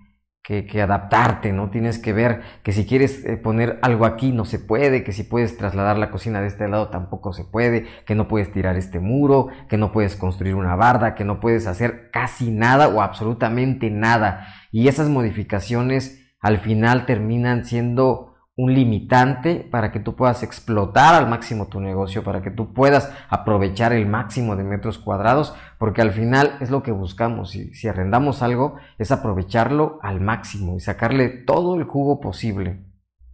que, 0.45 0.79
adaptarte, 0.79 1.51
¿no? 1.53 1.71
Tienes 1.71 1.97
que 1.97 2.13
ver 2.13 2.41
que 2.61 2.71
si 2.71 2.85
quieres 2.85 3.25
eh, 3.25 3.35
poner 3.35 3.79
algo 3.81 4.05
aquí 4.05 4.31
no 4.31 4.45
se 4.45 4.59
puede, 4.59 5.03
que 5.03 5.11
si 5.11 5.23
puedes 5.23 5.57
trasladar 5.57 5.97
la 5.97 6.11
cocina 6.11 6.39
de 6.39 6.47
este 6.47 6.67
lado 6.67 6.89
tampoco 6.89 7.33
se 7.33 7.45
puede, 7.45 7.87
que 8.05 8.13
no 8.13 8.27
puedes 8.27 8.51
tirar 8.51 8.75
este 8.75 8.99
muro, 8.99 9.47
que 9.67 9.77
no 9.77 9.91
puedes 9.91 10.15
construir 10.15 10.53
una 10.53 10.75
barda, 10.75 11.15
que 11.15 11.25
no 11.25 11.39
puedes 11.39 11.65
hacer 11.65 12.11
casi 12.11 12.51
nada 12.51 12.89
o 12.89 13.01
absolutamente 13.01 13.89
nada. 13.89 14.47
Y 14.71 14.87
esas 14.87 15.09
modificaciones 15.09 16.21
al 16.39 16.59
final 16.59 17.07
terminan 17.07 17.65
siendo 17.65 18.34
un 18.57 18.73
limitante 18.73 19.67
para 19.69 19.91
que 19.91 19.99
tú 19.99 20.15
puedas 20.15 20.41
explotar 20.41 21.13
al 21.13 21.27
máximo 21.29 21.67
tu 21.67 21.81
negocio, 21.81 22.23
para 22.23 22.41
que 22.41 22.51
tú 22.51 22.73
puedas 22.73 23.11
aprovechar 23.29 23.91
el 23.91 24.05
máximo 24.05 24.55
de 24.55 24.63
metros 24.63 24.97
cuadrados, 24.97 25.53
porque 25.77 26.01
al 26.01 26.13
final 26.13 26.57
es 26.61 26.69
lo 26.69 26.81
que 26.81 26.91
buscamos. 26.91 27.51
Si, 27.51 27.73
si 27.73 27.87
arrendamos 27.87 28.41
algo, 28.41 28.75
es 28.97 29.11
aprovecharlo 29.11 29.99
al 30.01 30.21
máximo 30.21 30.77
y 30.77 30.79
sacarle 30.79 31.27
todo 31.27 31.75
el 31.75 31.83
jugo 31.83 32.21
posible. 32.21 32.85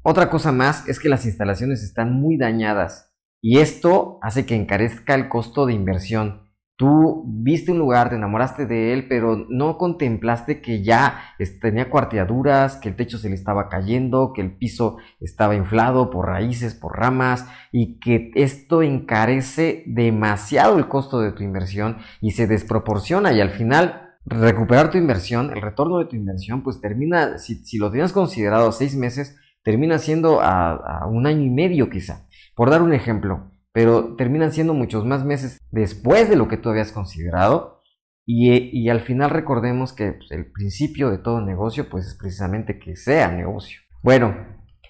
Otra 0.04 0.32
cosa 0.32 0.52
más 0.52 0.88
es 0.90 1.00
que 1.00 1.10
las 1.10 1.26
instalaciones 1.26 1.84
están 1.84 2.14
muy 2.14 2.38
dañadas 2.38 3.14
y 3.40 3.60
esto 3.60 4.18
hace 4.24 4.46
que 4.46 4.56
encarezca 4.56 5.14
el 5.14 5.30
costo 5.30 5.68
de 5.68 5.74
inversión. 5.74 6.51
Tú 6.82 7.26
viste 7.28 7.72
un 7.72 7.78
lugar, 7.78 8.10
te 8.10 8.16
enamoraste 8.16 8.66
de 8.66 8.92
él, 8.92 9.08
pero 9.08 9.46
no 9.50 9.78
contemplaste 9.78 10.62
que 10.62 10.82
ya 10.82 11.36
tenía 11.62 11.92
cuarteaduras, 11.92 12.78
que 12.78 12.90
el 12.90 12.96
techo 12.96 13.20
se 13.20 13.30
le 13.30 13.36
estaba 13.36 13.70
cayendo, 13.70 14.34
que 14.34 14.42
el 14.42 14.58
piso 14.58 14.98
estaba 15.20 15.54
inflado 15.56 16.10
por 16.10 16.26
raíces, 16.26 16.74
por 16.74 16.98
ramas, 16.98 17.46
y 17.72 18.00
que 18.00 18.32
esto 18.34 18.82
encarece 18.82 19.84
demasiado 19.86 20.80
el 20.80 20.88
costo 20.88 21.22
de 21.22 21.34
tu 21.34 21.44
inversión 21.44 21.98
y 22.20 22.32
se 22.32 22.48
desproporciona 22.48 23.32
y 23.32 23.42
al 23.42 23.52
final 23.52 24.16
recuperar 24.26 24.90
tu 24.90 24.98
inversión, 24.98 25.52
el 25.52 25.62
retorno 25.62 26.00
de 26.00 26.06
tu 26.06 26.16
inversión, 26.16 26.64
pues 26.64 26.82
termina, 26.82 27.38
si, 27.38 27.78
lo 27.78 27.92
tenías 27.92 28.12
considerado 28.12 28.72
seis 28.72 28.96
meses, 28.96 29.38
termina 29.62 30.00
siendo 30.00 30.42
a 30.42 31.06
un 31.12 31.28
año 31.28 31.44
y 31.44 31.52
medio 31.52 31.92
quizá. 31.92 32.26
Por 32.56 32.72
dar 32.72 32.82
un 32.82 32.94
ejemplo, 32.94 33.51
pero 33.74 34.16
terminan 34.16 34.52
siendo 34.52 34.74
muchos 34.74 35.06
más 35.06 35.24
meses 35.26 35.58
después 35.72 36.30
de 36.30 36.36
lo 36.36 36.48
que 36.48 36.58
tú 36.58 36.70
habías 36.70 36.92
considerado. 36.92 37.82
Y, 38.26 38.88
al 38.90 39.02
final 39.02 39.30
recordemos 39.30 39.94
que 39.94 40.14
pues, 40.14 40.32
el 40.32 40.52
principio 40.52 41.10
de 41.10 41.18
todo 41.18 41.42
negocio 41.42 41.90
pues 41.90 42.06
es 42.06 42.16
precisamente 42.16 42.80
que 42.80 42.96
sea 42.96 43.30
negocio. 43.30 43.80
Bueno, 44.04 44.36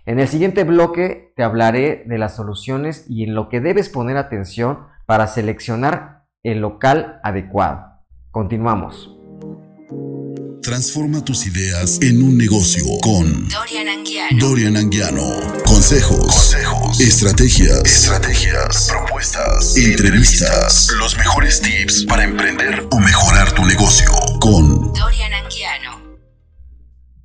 en 0.05 0.19
el 0.19 0.27
siguiente 0.27 0.63
bloque 0.63 1.33
te 1.35 1.43
hablaré 1.43 2.03
de 2.05 2.17
las 2.17 2.35
soluciones 2.35 3.05
y 3.09 3.23
en 3.23 3.33
lo 3.33 3.49
que 3.49 3.61
debes 3.61 3.89
poner 3.89 4.17
atención 4.17 4.79
para 5.05 5.27
seleccionar 5.27 6.25
el 6.43 6.59
local 6.59 7.19
adecuado. 7.23 7.85
Continuamos. 8.31 9.17
Transforma 10.61 11.25
tus 11.25 11.47
ideas 11.47 11.99
en 12.01 12.21
un 12.23 12.37
negocio 12.37 12.83
con 13.01 13.49
Dorian 13.49 13.87
Anguiano. 13.87 14.37
Dorian 14.39 14.77
Anguiano. 14.77 15.27
Consejos, 15.65 16.19
Consejos. 16.19 16.80
Estrategias. 17.01 17.83
Estrategias. 17.83 18.87
Propuestas. 18.91 19.75
Entrevistas. 19.75 20.87
Los 20.99 21.17
mejores 21.17 21.59
tips 21.59 22.05
para 22.05 22.23
emprender 22.23 22.87
o 22.91 22.99
mejorar 22.99 23.51
tu 23.53 23.65
negocio 23.65 24.11
con 24.39 24.93
Dorian 24.93 25.33
Anguiano. 25.33 25.99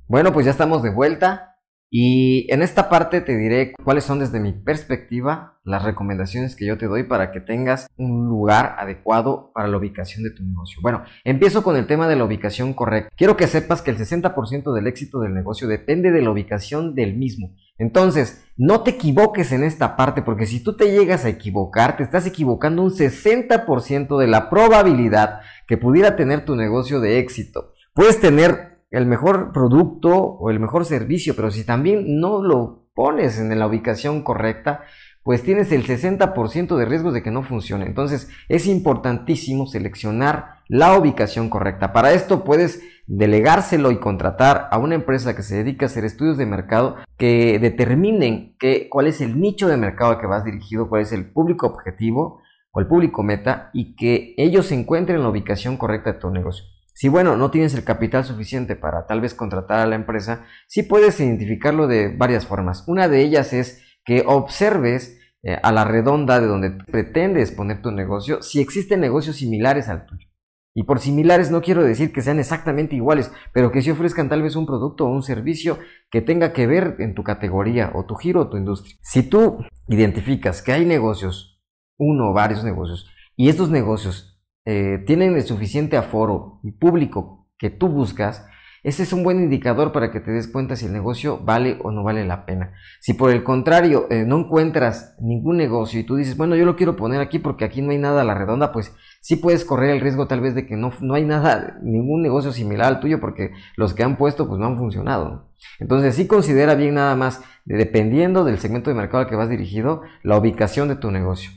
Bueno, 0.07 0.33
pues 0.33 0.47
ya 0.47 0.51
estamos 0.51 0.81
de 0.81 0.89
vuelta. 0.89 1.56
Y 1.89 2.51
en 2.51 2.61
esta 2.61 2.89
parte 2.89 3.21
te 3.21 3.37
diré 3.37 3.73
cuáles 3.83 4.03
son 4.03 4.19
desde 4.19 4.41
mi 4.41 4.51
perspectiva 4.51 5.57
las 5.63 5.83
recomendaciones 5.83 6.55
que 6.55 6.65
yo 6.65 6.77
te 6.77 6.87
doy 6.87 7.03
para 7.03 7.31
que 7.31 7.39
tengas 7.39 7.87
un 7.97 8.27
lugar 8.27 8.75
adecuado 8.77 9.51
para 9.53 9.69
la 9.69 9.77
ubicación 9.77 10.23
de 10.23 10.31
tu 10.31 10.43
negocio. 10.43 10.79
Bueno, 10.81 11.03
empiezo 11.23 11.63
con 11.63 11.77
el 11.77 11.87
tema 11.87 12.09
de 12.09 12.17
la 12.17 12.25
ubicación 12.25 12.73
correcta. 12.73 13.09
Quiero 13.15 13.37
que 13.37 13.47
sepas 13.47 13.81
que 13.81 13.91
el 13.91 13.97
60% 13.97 14.73
del 14.73 14.87
éxito 14.87 15.19
del 15.19 15.33
negocio 15.33 15.67
depende 15.67 16.11
de 16.11 16.21
la 16.21 16.31
ubicación 16.31 16.93
del 16.93 17.15
mismo. 17.15 17.55
Entonces, 17.77 18.43
no 18.57 18.81
te 18.81 18.91
equivoques 18.91 19.51
en 19.51 19.63
esta 19.63 19.95
parte 19.95 20.21
porque 20.23 20.45
si 20.45 20.61
tú 20.61 20.75
te 20.75 20.91
llegas 20.91 21.23
a 21.23 21.29
equivocar, 21.29 21.95
te 21.95 22.03
estás 22.03 22.25
equivocando 22.25 22.81
un 22.81 22.89
60% 22.89 24.17
de 24.17 24.27
la 24.27 24.49
probabilidad 24.49 25.41
que 25.67 25.77
pudiera 25.77 26.15
tener 26.15 26.43
tu 26.43 26.55
negocio 26.55 26.99
de 26.99 27.19
éxito. 27.19 27.73
Puedes 27.93 28.19
tener 28.19 28.76
el 28.89 29.05
mejor 29.05 29.51
producto 29.51 30.15
o 30.15 30.49
el 30.49 30.59
mejor 30.59 30.85
servicio, 30.85 31.35
pero 31.35 31.51
si 31.51 31.65
también 31.65 32.19
no 32.19 32.41
lo 32.41 32.87
pones 32.93 33.39
en 33.39 33.57
la 33.57 33.67
ubicación 33.67 34.23
correcta, 34.23 34.81
pues 35.23 35.43
tienes 35.43 35.73
el 35.73 35.85
60% 35.85 36.77
de 36.77 36.85
riesgos 36.85 37.13
de 37.13 37.21
que 37.21 37.31
no 37.31 37.43
funcione. 37.43 37.85
Entonces 37.85 38.29
es 38.47 38.65
importantísimo 38.65 39.67
seleccionar 39.67 40.61
la 40.69 40.97
ubicación 40.97 41.49
correcta. 41.49 41.91
Para 41.91 42.13
esto 42.13 42.45
puedes 42.45 42.81
delegárselo 43.07 43.91
y 43.91 43.99
contratar 43.99 44.69
a 44.71 44.77
una 44.77 44.95
empresa 44.95 45.35
que 45.35 45.43
se 45.43 45.57
dedica 45.57 45.85
a 45.85 45.87
hacer 45.87 46.05
estudios 46.05 46.37
de 46.37 46.45
mercado 46.45 46.95
que 47.17 47.59
determinen 47.59 48.55
cuál 48.89 49.07
es 49.07 49.19
el 49.19 49.39
nicho 49.39 49.67
de 49.67 49.75
mercado 49.75 50.17
que 50.17 50.27
vas 50.27 50.45
dirigido, 50.45 50.87
cuál 50.87 51.01
es 51.01 51.11
el 51.11 51.29
público 51.29 51.67
objetivo 51.67 52.39
o 52.71 52.79
el 52.79 52.87
público 52.87 53.21
meta 53.21 53.69
y 53.73 53.95
que 53.95 54.33
ellos 54.37 54.71
encuentren 54.71 55.21
la 55.21 55.29
ubicación 55.29 55.75
correcta 55.75 56.13
de 56.13 56.19
tu 56.19 56.31
negocio. 56.31 56.65
Si 56.97 57.09
bueno, 57.09 57.37
no 57.37 57.51
tienes 57.51 57.75
el 57.75 57.83
capital 57.83 58.23
suficiente 58.23 58.75
para 58.75 59.05
tal 59.05 59.21
vez 59.21 59.35
contratar 59.35 59.81
a 59.81 59.85
la 59.85 59.93
empresa, 59.93 60.47
sí 60.65 60.81
puedes 60.81 61.19
identificarlo 61.19 61.85
de 61.85 62.07
varias 62.07 62.47
formas. 62.47 62.85
Una 62.87 63.07
de 63.07 63.21
ellas 63.21 63.53
es 63.53 63.83
que 64.03 64.23
observes 64.25 65.19
eh, 65.43 65.59
a 65.61 65.71
la 65.71 65.83
redonda 65.83 66.39
de 66.39 66.47
donde 66.47 66.71
pretendes 66.71 67.51
poner 67.51 67.83
tu 67.83 67.91
negocio 67.91 68.41
si 68.41 68.61
existen 68.61 68.99
negocios 68.99 69.35
similares 69.35 69.89
al 69.89 70.07
tuyo. 70.07 70.27
Y 70.73 70.85
por 70.85 70.99
similares 70.99 71.51
no 71.51 71.61
quiero 71.61 71.83
decir 71.83 72.11
que 72.11 72.23
sean 72.23 72.39
exactamente 72.39 72.95
iguales, 72.95 73.31
pero 73.53 73.71
que 73.71 73.83
sí 73.83 73.91
ofrezcan 73.91 74.27
tal 74.27 74.41
vez 74.41 74.55
un 74.55 74.65
producto 74.65 75.05
o 75.05 75.11
un 75.11 75.21
servicio 75.21 75.77
que 76.09 76.23
tenga 76.23 76.51
que 76.51 76.65
ver 76.65 76.95
en 76.97 77.13
tu 77.13 77.23
categoría 77.23 77.91
o 77.93 78.07
tu 78.07 78.15
giro 78.15 78.41
o 78.41 78.49
tu 78.49 78.57
industria. 78.57 78.95
Si 79.03 79.21
tú 79.21 79.59
identificas 79.87 80.63
que 80.63 80.71
hay 80.71 80.83
negocios, 80.83 81.61
uno 81.99 82.31
o 82.31 82.33
varios 82.33 82.63
negocios, 82.63 83.07
y 83.35 83.49
estos 83.49 83.69
negocios 83.69 84.36
eh, 84.69 85.01
tienen 85.07 85.33
el 85.35 85.43
suficiente 85.43 85.95
aforo 85.95 86.59
y 86.61 86.71
público 86.71 87.47
que 87.57 87.69
tú 87.69 87.87
buscas, 87.87 88.45
ese 88.83 89.03
es 89.03 89.13
un 89.13 89.23
buen 89.23 89.39
indicador 89.39 89.93
para 89.93 90.11
que 90.11 90.19
te 90.19 90.29
des 90.29 90.49
cuenta 90.49 90.75
si 90.75 90.87
el 90.87 90.91
negocio 90.91 91.39
vale 91.39 91.77
o 91.83 91.91
no 91.91 92.03
vale 92.03 92.25
la 92.25 92.45
pena. 92.45 92.73
Si 92.99 93.13
por 93.13 93.31
el 93.31 93.45
contrario 93.45 94.07
eh, 94.09 94.25
no 94.27 94.39
encuentras 94.39 95.15
ningún 95.21 95.55
negocio 95.55 96.01
y 96.01 96.03
tú 96.03 96.17
dices, 96.17 96.35
bueno, 96.35 96.57
yo 96.57 96.65
lo 96.65 96.75
quiero 96.75 96.97
poner 96.97 97.21
aquí 97.21 97.39
porque 97.39 97.63
aquí 97.63 97.81
no 97.81 97.91
hay 97.91 97.97
nada 97.97 98.23
a 98.23 98.25
la 98.25 98.33
redonda, 98.33 98.73
pues 98.73 98.93
sí 99.21 99.37
puedes 99.37 99.63
correr 99.63 99.91
el 99.91 100.01
riesgo 100.01 100.27
tal 100.27 100.41
vez 100.41 100.53
de 100.53 100.67
que 100.67 100.75
no, 100.75 100.91
no 100.99 101.13
hay 101.13 101.23
nada, 101.23 101.79
ningún 101.81 102.21
negocio 102.21 102.51
similar 102.51 102.87
al 102.87 102.99
tuyo 102.99 103.21
porque 103.21 103.51
los 103.77 103.93
que 103.93 104.03
han 104.03 104.17
puesto 104.17 104.49
pues 104.49 104.59
no 104.59 104.65
han 104.65 104.77
funcionado. 104.77 105.49
Entonces 105.79 106.13
sí 106.15 106.27
considera 106.27 106.75
bien 106.75 106.95
nada 106.95 107.15
más, 107.15 107.41
dependiendo 107.63 108.43
del 108.43 108.59
segmento 108.59 108.89
de 108.89 108.97
mercado 108.97 109.23
al 109.23 109.29
que 109.29 109.37
vas 109.37 109.49
dirigido, 109.49 110.01
la 110.23 110.37
ubicación 110.37 110.89
de 110.89 110.97
tu 110.97 111.09
negocio. 111.09 111.51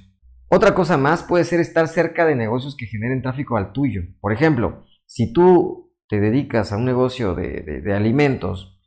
Otra 0.52 0.75
cosa 0.75 0.97
más 0.97 1.23
puede 1.23 1.45
ser 1.45 1.61
estar 1.61 1.87
cerca 1.87 2.26
de 2.26 2.35
negocios 2.35 2.76
que 2.76 2.87
generen 2.87 3.23
tráfico 3.23 3.57
al 3.57 3.71
tuyo. 3.71 4.02
Por 4.21 4.33
ejemplo, 4.33 4.85
si 5.07 5.33
tú 5.33 5.92
te 6.09 6.19
dedicas 6.19 6.73
a 6.73 6.76
un 6.76 6.85
negocio 6.85 7.37
de, 7.37 7.85
alimentos 7.95 8.80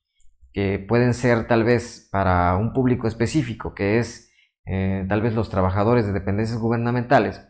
que 0.52 0.78
pueden 0.78 1.14
ser 1.14 1.48
tal 1.48 1.64
vez 1.64 2.10
para 2.12 2.58
un 2.58 2.74
público 2.74 3.08
específico, 3.08 3.74
que 3.74 3.98
es 3.98 4.30
eh, 4.66 5.06
tal 5.08 5.22
vez 5.22 5.36
los 5.36 5.50
trabajadores 5.50 6.06
de 6.06 6.12
dependencias 6.12 6.60
gubernamentales, 6.60 7.42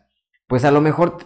pues 0.46 0.64
a 0.64 0.70
lo 0.70 0.80
mejor 0.80 1.16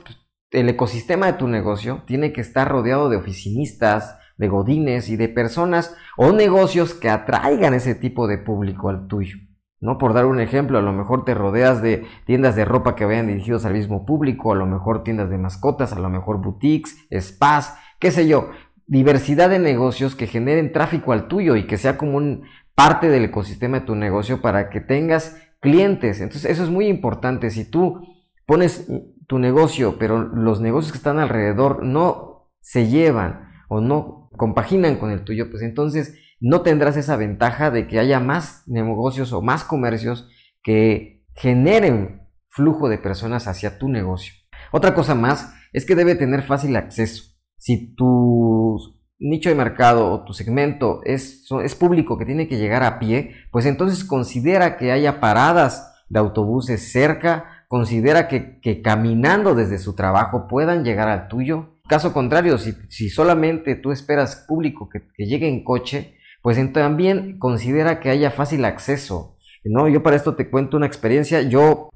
el 0.51 0.71
ecosistema 0.71 1.27
de 1.27 1.35
tu 1.35 1.47
negocio 1.47 2.05
tiene 2.07 2.33
que 2.33 2.41
estar 2.41 2.69
rodeado 2.69 3.11
de 3.11 3.19
oficinistas, 3.19 4.19
de 4.39 4.49
godines 4.49 5.11
y 5.11 5.17
de 5.17 5.29
personas 5.29 5.95
o 6.17 6.33
negocios 6.33 6.95
que 6.95 7.11
atraigan 7.11 7.75
ese 7.75 7.95
tipo 7.95 8.27
de 8.27 8.39
público 8.39 8.89
al 8.89 9.09
tuyo. 9.09 9.37
¿No? 9.81 9.99
Por 9.99 10.15
dar 10.15 10.27
un 10.27 10.41
ejemplo, 10.41 10.79
a 10.79 10.83
lo 10.83 10.93
mejor 10.93 11.25
te 11.25 11.35
rodeas 11.35 11.83
de 11.83 12.07
tiendas 12.25 12.57
de 12.57 12.65
ropa 12.65 12.95
que 12.95 13.05
vayan 13.05 13.27
dirigidos 13.27 13.65
al 13.65 13.75
mismo 13.75 14.05
público, 14.05 14.53
a 14.53 14.57
lo 14.57 14.67
mejor 14.67 15.05
tiendas 15.05 15.31
de 15.31 15.39
mascotas, 15.39 15.93
a 15.93 15.99
lo 15.99 16.09
mejor 16.09 16.41
boutiques, 16.43 17.07
spas, 17.13 17.77
qué 17.99 18.11
sé 18.11 18.27
yo, 18.27 18.51
diversidad 18.87 19.51
de 19.51 19.59
negocios 19.59 20.17
que 20.17 20.27
generen 20.27 20.73
tráfico 20.73 21.13
al 21.13 21.29
tuyo 21.29 21.57
y 21.57 21.67
que 21.67 21.77
sea 21.77 21.97
como 21.97 22.17
un 22.17 22.45
parte 22.75 23.09
del 23.09 23.25
ecosistema 23.25 23.81
de 23.81 23.87
tu 23.87 23.95
negocio 23.95 24.41
para 24.41 24.71
que 24.71 24.81
tengas 24.81 25.37
clientes. 25.61 26.21
Entonces 26.21 26.51
eso 26.51 26.65
es 26.65 26.71
muy 26.71 26.87
importante. 26.87 27.51
Si 27.51 27.65
tú 27.65 28.01
pones 28.47 28.87
tu 29.27 29.39
negocio, 29.39 29.99
pero 29.99 30.19
los 30.19 30.61
negocios 30.61 30.93
que 30.93 30.99
están 30.99 31.19
alrededor 31.19 31.83
no 31.85 32.49
se 32.61 32.89
llevan 32.89 33.51
o 33.69 33.81
no 33.81 34.31
compaginan 34.37 34.97
con 34.97 35.11
el 35.11 35.25
tuyo, 35.25 35.51
pues 35.51 35.63
entonces 35.63 36.19
no 36.41 36.63
tendrás 36.63 36.97
esa 36.97 37.17
ventaja 37.17 37.71
de 37.71 37.87
que 37.87 37.99
haya 37.99 38.21
más 38.21 38.63
negocios 38.67 39.33
o 39.33 39.43
más 39.43 39.65
comercios 39.65 40.29
que 40.63 41.25
generen 41.35 42.29
flujo 42.49 42.89
de 42.89 42.99
personas 42.99 43.47
hacia 43.49 43.79
tu 43.79 43.89
negocio. 43.89 44.35
Otra 44.73 44.95
cosa 44.95 45.15
más 45.15 45.55
es 45.73 45.85
que 45.85 45.95
debe 45.95 46.15
tener 46.15 46.43
fácil 46.43 46.77
acceso. 46.77 47.25
Si 47.57 47.95
tu 47.95 48.79
nicho 49.19 49.49
de 49.49 49.55
mercado 49.55 50.11
o 50.11 50.25
tu 50.25 50.33
segmento 50.33 51.01
es, 51.05 51.45
es 51.63 51.75
público 51.75 52.19
que 52.19 52.27
tiene 52.27 52.49
que 52.49 52.59
llegar 52.59 52.83
a 52.83 52.99
pie, 52.99 53.35
pues 53.51 53.67
entonces 53.67 54.05
considera 54.05 54.77
que 54.77 54.93
haya 54.93 55.21
paradas 55.21 55.95
de 56.09 56.19
autobuses 56.19 56.93
cerca, 56.93 57.65
considera 57.69 58.29
que, 58.29 58.83
caminando 58.83 59.55
desde 59.55 59.79
su 59.79 59.95
trabajo 59.95 60.47
puedan 60.49 60.85
llegar 60.85 61.09
al 61.09 61.29
tuyo. 61.29 61.81
Caso 61.89 62.13
contrario, 62.13 62.59
si, 62.59 63.09
solamente 63.09 63.75
tú 63.75 63.93
esperas 63.93 64.45
público 64.47 64.89
que, 64.89 65.03
que 65.15 65.27
llegue 65.27 65.49
en 65.49 65.65
coche, 65.65 66.18
pues 66.43 66.73
también 66.73 67.39
considera 67.39 68.01
que 68.01 68.11
haya 68.11 68.31
fácil 68.31 68.65
acceso. 68.65 69.37
¿no? 69.65 69.89
Yo 69.89 70.03
para 70.03 70.17
esto 70.17 70.35
te 70.35 70.51
cuento 70.51 70.77
una 70.77 70.87
experiencia. 70.87 71.43
Yo, 71.43 71.91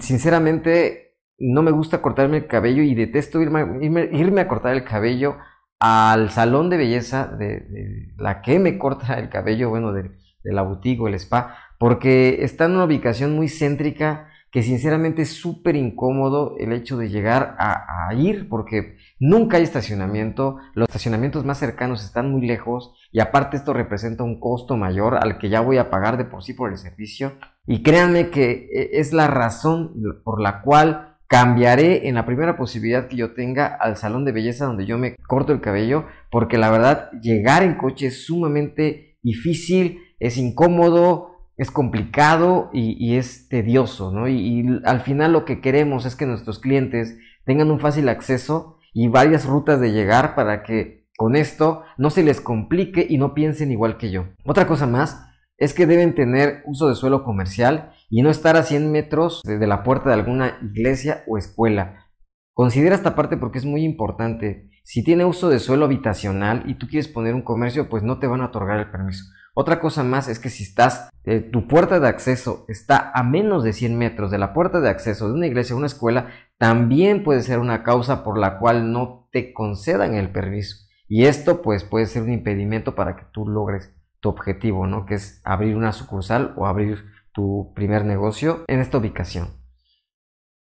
sinceramente, 0.00 1.16
no 1.38 1.62
me 1.62 1.70
gusta 1.70 2.02
cortarme 2.02 2.38
el 2.38 2.46
cabello 2.46 2.82
y 2.82 2.94
detesto 2.94 3.40
irme, 3.40 3.78
irme, 4.12 4.40
a 4.40 4.48
cortar 4.48 4.74
el 4.74 4.84
cabello 4.84 5.36
al 5.78 6.30
salón 6.30 6.70
de 6.70 6.76
belleza 6.76 7.26
de, 7.26 8.12
la 8.16 8.40
que 8.42 8.58
me 8.58 8.78
corta 8.78 9.18
el 9.18 9.28
cabello, 9.28 9.70
bueno, 9.70 9.92
de, 9.92 10.10
de 10.42 10.52
la 10.52 10.62
boutique 10.62 11.02
o 11.02 11.08
el 11.08 11.14
spa, 11.14 11.56
porque 11.78 12.44
está 12.44 12.64
en 12.64 12.72
una 12.72 12.84
ubicación 12.84 13.34
muy 13.34 13.48
céntrica 13.48 14.28
que 14.56 14.62
sinceramente 14.62 15.20
es 15.20 15.34
súper 15.34 15.76
incómodo 15.76 16.56
el 16.58 16.72
hecho 16.72 16.96
de 16.96 17.10
llegar 17.10 17.56
a, 17.58 18.08
ir 18.14 18.48
porque 18.48 18.96
nunca 19.18 19.56
hay 19.56 19.62
estacionamiento, 19.62 20.58
los 20.74 20.88
estacionamientos 20.88 21.44
más 21.44 21.58
cercanos 21.58 22.04
están 22.04 22.30
muy 22.30 22.46
lejos 22.46 22.92
y 23.12 23.20
aparte 23.20 23.56
esto 23.56 23.72
representa 23.72 24.24
un 24.24 24.40
costo 24.40 24.76
mayor 24.76 25.16
al 25.16 25.38
que 25.38 25.48
ya 25.48 25.60
voy 25.60 25.78
a 25.78 25.90
pagar 25.90 26.16
de 26.16 26.24
por 26.24 26.42
sí 26.42 26.54
por 26.54 26.70
el 26.70 26.78
servicio 26.78 27.32
y 27.66 27.82
créanme 27.82 28.30
que 28.30 28.68
eh, 28.72 28.90
es 28.94 29.12
la 29.12 29.26
razón 29.26 29.94
por 30.24 30.40
la 30.40 30.62
cual 30.62 31.16
cambiaré 31.28 32.08
en 32.08 32.14
la 32.14 32.26
primera 32.26 32.56
posibilidad 32.56 33.08
que 33.08 33.16
yo 33.16 33.34
tenga 33.34 33.66
al 33.66 33.96
salón 33.96 34.24
de 34.24 34.32
belleza 34.32 34.66
donde 34.66 34.86
yo 34.86 34.98
me 34.98 35.16
corto 35.26 35.52
el 35.52 35.60
cabello 35.60 36.04
porque 36.30 36.58
la 36.58 36.70
verdad 36.70 37.10
llegar 37.20 37.62
en 37.62 37.74
coche 37.74 38.06
es 38.06 38.26
sumamente 38.26 39.18
difícil, 39.22 39.98
es 40.20 40.36
incómodo, 40.36 41.36
es 41.56 41.70
complicado 41.70 42.70
y, 42.72 43.16
es 43.16 43.48
tedioso, 43.48 44.12
¿no? 44.12 44.28
Y, 44.28 44.80
al 44.84 45.00
final 45.00 45.32
lo 45.32 45.44
que 45.44 45.60
queremos 45.60 46.04
es 46.04 46.14
que 46.14 46.26
nuestros 46.26 46.58
clientes 46.58 47.18
tengan 47.44 47.70
un 47.70 47.80
fácil 47.80 48.08
acceso 48.08 48.75
y 48.98 49.08
varias 49.08 49.44
rutas 49.44 49.78
de 49.78 49.92
llegar 49.92 50.34
para 50.34 50.62
que 50.62 51.06
con 51.18 51.36
esto 51.36 51.82
no 51.98 52.08
se 52.08 52.22
les 52.22 52.40
complique 52.40 53.06
y 53.06 53.18
no 53.18 53.34
piensen 53.34 53.70
igual 53.70 53.98
que 53.98 54.10
yo. 54.10 54.28
Otra 54.46 54.66
cosa 54.66 54.86
más 54.86 55.22
es 55.58 55.74
que 55.74 55.86
deben 55.86 56.14
tener 56.14 56.62
uso 56.64 56.88
de 56.88 56.94
suelo 56.94 57.22
comercial 57.22 57.92
y 58.08 58.22
no 58.22 58.30
estar 58.30 58.56
a 58.56 58.62
100 58.62 58.90
metros 58.90 59.42
de 59.44 59.66
la 59.66 59.82
puerta 59.82 60.08
de 60.08 60.14
alguna 60.14 60.56
iglesia 60.62 61.24
o 61.26 61.36
escuela. 61.36 62.06
Considera 62.54 62.94
esta 62.94 63.14
parte 63.14 63.36
porque 63.36 63.58
es 63.58 63.66
muy 63.66 63.84
importante. 63.84 64.70
Si 64.82 65.04
tiene 65.04 65.26
uso 65.26 65.50
de 65.50 65.58
suelo 65.58 65.84
habitacional 65.84 66.62
y 66.66 66.76
tú 66.76 66.86
quieres 66.88 67.08
poner 67.08 67.34
un 67.34 67.42
comercio, 67.42 67.90
pues 67.90 68.02
no 68.02 68.18
te 68.18 68.26
van 68.26 68.40
a 68.40 68.46
otorgar 68.46 68.78
el 68.78 68.90
permiso. 68.90 69.24
Otra 69.58 69.80
cosa 69.80 70.04
más 70.04 70.28
es 70.28 70.38
que 70.38 70.50
si 70.50 70.62
estás, 70.62 71.08
eh, 71.24 71.40
tu 71.40 71.66
puerta 71.66 71.98
de 71.98 72.08
acceso 72.08 72.66
está 72.68 73.10
a 73.14 73.22
menos 73.22 73.64
de 73.64 73.72
100 73.72 73.96
metros 73.96 74.30
de 74.30 74.36
la 74.36 74.52
puerta 74.52 74.80
de 74.80 74.90
acceso 74.90 75.28
de 75.28 75.34
una 75.34 75.46
iglesia 75.46 75.74
o 75.74 75.78
una 75.78 75.86
escuela, 75.86 76.28
también 76.58 77.22
puede 77.22 77.42
ser 77.42 77.58
una 77.58 77.82
causa 77.82 78.24
por 78.24 78.38
la 78.38 78.58
cual 78.58 78.92
no 78.92 79.28
te 79.30 79.52
concedan 79.52 80.14
el 80.14 80.30
permiso. 80.30 80.86
Y 81.08 81.26
esto 81.26 81.62
pues 81.62 81.84
puede 81.84 82.06
ser 82.06 82.22
un 82.22 82.32
impedimento 82.32 82.94
para 82.94 83.16
que 83.16 83.24
tú 83.32 83.46
logres 83.46 83.94
tu 84.20 84.28
objetivo, 84.28 84.86
¿no? 84.86 85.06
Que 85.06 85.14
es 85.14 85.40
abrir 85.44 85.76
una 85.76 85.92
sucursal 85.92 86.54
o 86.56 86.66
abrir 86.66 87.04
tu 87.32 87.72
primer 87.74 88.04
negocio 88.04 88.64
en 88.66 88.80
esta 88.80 88.98
ubicación. 88.98 89.48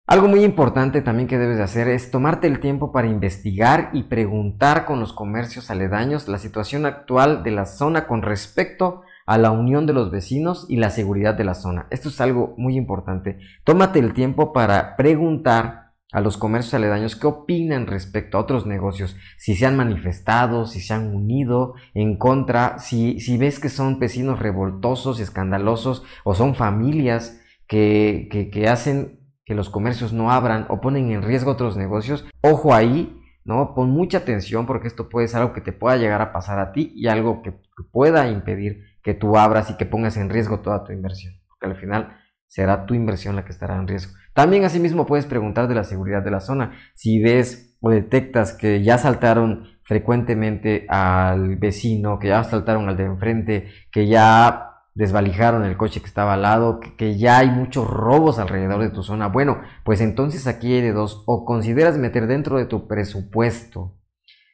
Algo 0.08 0.27
muy 0.27 0.43
importante 0.43 1.01
también 1.01 1.27
que 1.27 1.39
debes 1.39 1.58
de 1.58 1.63
hacer 1.63 1.88
es 1.88 2.12
tomarte 2.12 2.45
el 2.45 2.60
tiempo 2.60 2.91
para 2.91 3.08
investigar 3.08 3.89
y 3.93 4.03
preguntar 4.03 4.86
con 4.86 4.99
los 4.99 5.13
comercios 5.13 5.71
aledaños 5.71 6.27
la 6.27 6.38
situación 6.38 6.86
actual 6.86 7.41
de 7.41 7.49
la 7.49 7.65
zona 7.65 8.05
con 8.05 8.21
respecto 8.21 9.01
a 9.25 9.39
la 9.39 9.49
unión 9.49 9.88
de 9.88 9.93
los 9.93 10.12
vecinos 10.12 10.67
y 10.69 10.75
la 10.75 10.91
seguridad 10.91 11.34
de 11.34 11.45
la 11.45 11.55
zona. 11.55 11.88
Esto 11.89 12.10
es 12.10 12.21
algo 12.21 12.53
muy 12.58 12.77
importante. 12.77 13.39
Tómate 13.63 13.97
el 13.97 14.13
tiempo 14.13 14.53
para 14.53 14.95
preguntar 14.95 15.84
a 16.11 16.21
los 16.21 16.37
comercios 16.37 16.73
aledaños 16.73 17.15
qué 17.15 17.27
opinan 17.27 17.87
respecto 17.87 18.37
a 18.37 18.41
otros 18.41 18.65
negocios, 18.65 19.17
si 19.37 19.55
se 19.55 19.65
han 19.65 19.75
manifestado, 19.75 20.65
si 20.65 20.79
se 20.79 20.93
han 20.93 21.13
unido 21.13 21.73
en 21.93 22.17
contra, 22.17 22.79
si, 22.79 23.19
si 23.19 23.37
ves 23.37 23.59
que 23.59 23.69
son 23.69 23.99
vecinos 23.99 24.39
revoltosos 24.39 25.19
escandalosos 25.19 26.03
o 26.23 26.35
son 26.35 26.55
familias 26.55 27.41
que, 27.67 28.29
que, 28.31 28.49
que 28.49 28.67
hacen 28.67 29.19
que 29.45 29.55
los 29.55 29.69
comercios 29.69 30.13
no 30.13 30.31
abran 30.31 30.65
o 30.69 30.81
ponen 30.81 31.11
en 31.11 31.21
riesgo 31.21 31.51
otros 31.51 31.77
negocios, 31.77 32.25
ojo 32.41 32.73
ahí, 32.73 33.21
¿no? 33.43 33.75
Pon 33.75 33.91
mucha 33.91 34.19
atención 34.19 34.65
porque 34.65 34.87
esto 34.87 35.07
puede 35.07 35.27
ser 35.27 35.41
algo 35.41 35.53
que 35.53 35.61
te 35.61 35.71
pueda 35.71 35.97
llegar 35.97 36.21
a 36.21 36.33
pasar 36.33 36.59
a 36.59 36.71
ti 36.71 36.91
y 36.95 37.07
algo 37.07 37.43
que 37.43 37.53
pueda 37.91 38.27
impedir 38.27 38.83
que 39.03 39.13
tú 39.13 39.37
abras 39.37 39.69
y 39.69 39.77
que 39.77 39.85
pongas 39.85 40.17
en 40.17 40.29
riesgo 40.29 40.61
toda 40.61 40.83
tu 40.83 40.91
inversión, 40.93 41.35
porque 41.47 41.67
al 41.67 41.79
final 41.79 42.17
será 42.55 42.85
tu 42.85 42.93
inversión 42.93 43.35
la 43.35 43.43
que 43.43 43.51
estará 43.51 43.75
en 43.75 43.85
riesgo. 43.85 44.13
También 44.33 44.63
asimismo 44.63 45.05
puedes 45.05 45.25
preguntar 45.25 45.67
de 45.67 45.75
la 45.75 45.83
seguridad 45.83 46.23
de 46.23 46.31
la 46.31 46.39
zona. 46.39 46.71
Si 46.93 47.21
ves 47.21 47.77
o 47.81 47.89
detectas 47.89 48.53
que 48.53 48.81
ya 48.81 48.97
saltaron 48.97 49.77
frecuentemente 49.83 50.85
al 50.87 51.57
vecino, 51.57 52.17
que 52.17 52.29
ya 52.29 52.45
saltaron 52.45 52.87
al 52.87 52.95
de 52.95 53.03
enfrente, 53.03 53.67
que 53.91 54.07
ya 54.07 54.85
desvalijaron 54.93 55.65
el 55.65 55.75
coche 55.75 55.99
que 55.99 56.05
estaba 56.05 56.35
al 56.35 56.43
lado, 56.43 56.79
que, 56.79 57.17
ya 57.17 57.39
hay 57.39 57.49
muchos 57.49 57.89
robos 57.89 58.39
alrededor 58.39 58.81
de 58.81 58.89
tu 58.89 59.03
zona. 59.03 59.27
Bueno, 59.27 59.59
pues 59.83 59.99
entonces 59.99 60.47
aquí 60.47 60.75
hay 60.75 60.81
de 60.81 60.93
dos. 60.93 61.23
O 61.27 61.43
consideras 61.43 61.97
meter 61.97 62.25
dentro 62.25 62.57
de 62.57 62.67
tu 62.67 62.87
presupuesto 62.87 63.99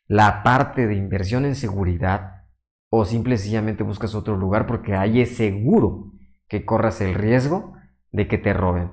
la 0.08 0.42
parte 0.42 0.88
de 0.88 0.96
inversión 0.96 1.46
en 1.46 1.54
seguridad, 1.54 2.48
o 2.90 3.06
simple 3.06 3.36
y 3.36 3.84
buscas 3.84 4.16
otro 4.16 4.38
lugar 4.38 4.66
porque 4.66 4.96
ahí 4.96 5.22
es 5.22 5.38
seguro 5.38 6.14
que 6.48 6.66
corras 6.66 7.00
el 7.00 7.14
riesgo 7.14 7.76
de 8.12 8.28
que 8.28 8.38
te 8.38 8.54
roben. 8.54 8.92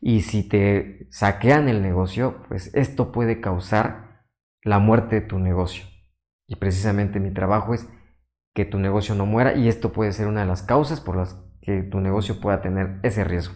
Y 0.00 0.22
si 0.22 0.48
te 0.48 1.06
saquean 1.10 1.68
el 1.68 1.82
negocio, 1.82 2.42
pues 2.48 2.74
esto 2.74 3.12
puede 3.12 3.40
causar 3.40 4.24
la 4.62 4.78
muerte 4.78 5.20
de 5.20 5.26
tu 5.26 5.38
negocio. 5.38 5.84
Y 6.46 6.56
precisamente 6.56 7.20
mi 7.20 7.32
trabajo 7.32 7.74
es 7.74 7.88
que 8.54 8.64
tu 8.64 8.78
negocio 8.78 9.14
no 9.14 9.26
muera 9.26 9.54
y 9.54 9.68
esto 9.68 9.92
puede 9.92 10.12
ser 10.12 10.26
una 10.26 10.40
de 10.40 10.46
las 10.46 10.62
causas 10.62 11.00
por 11.00 11.16
las 11.16 11.34
que 11.62 11.82
tu 11.82 12.00
negocio 12.00 12.40
pueda 12.40 12.62
tener 12.62 12.98
ese 13.02 13.24
riesgo. 13.24 13.54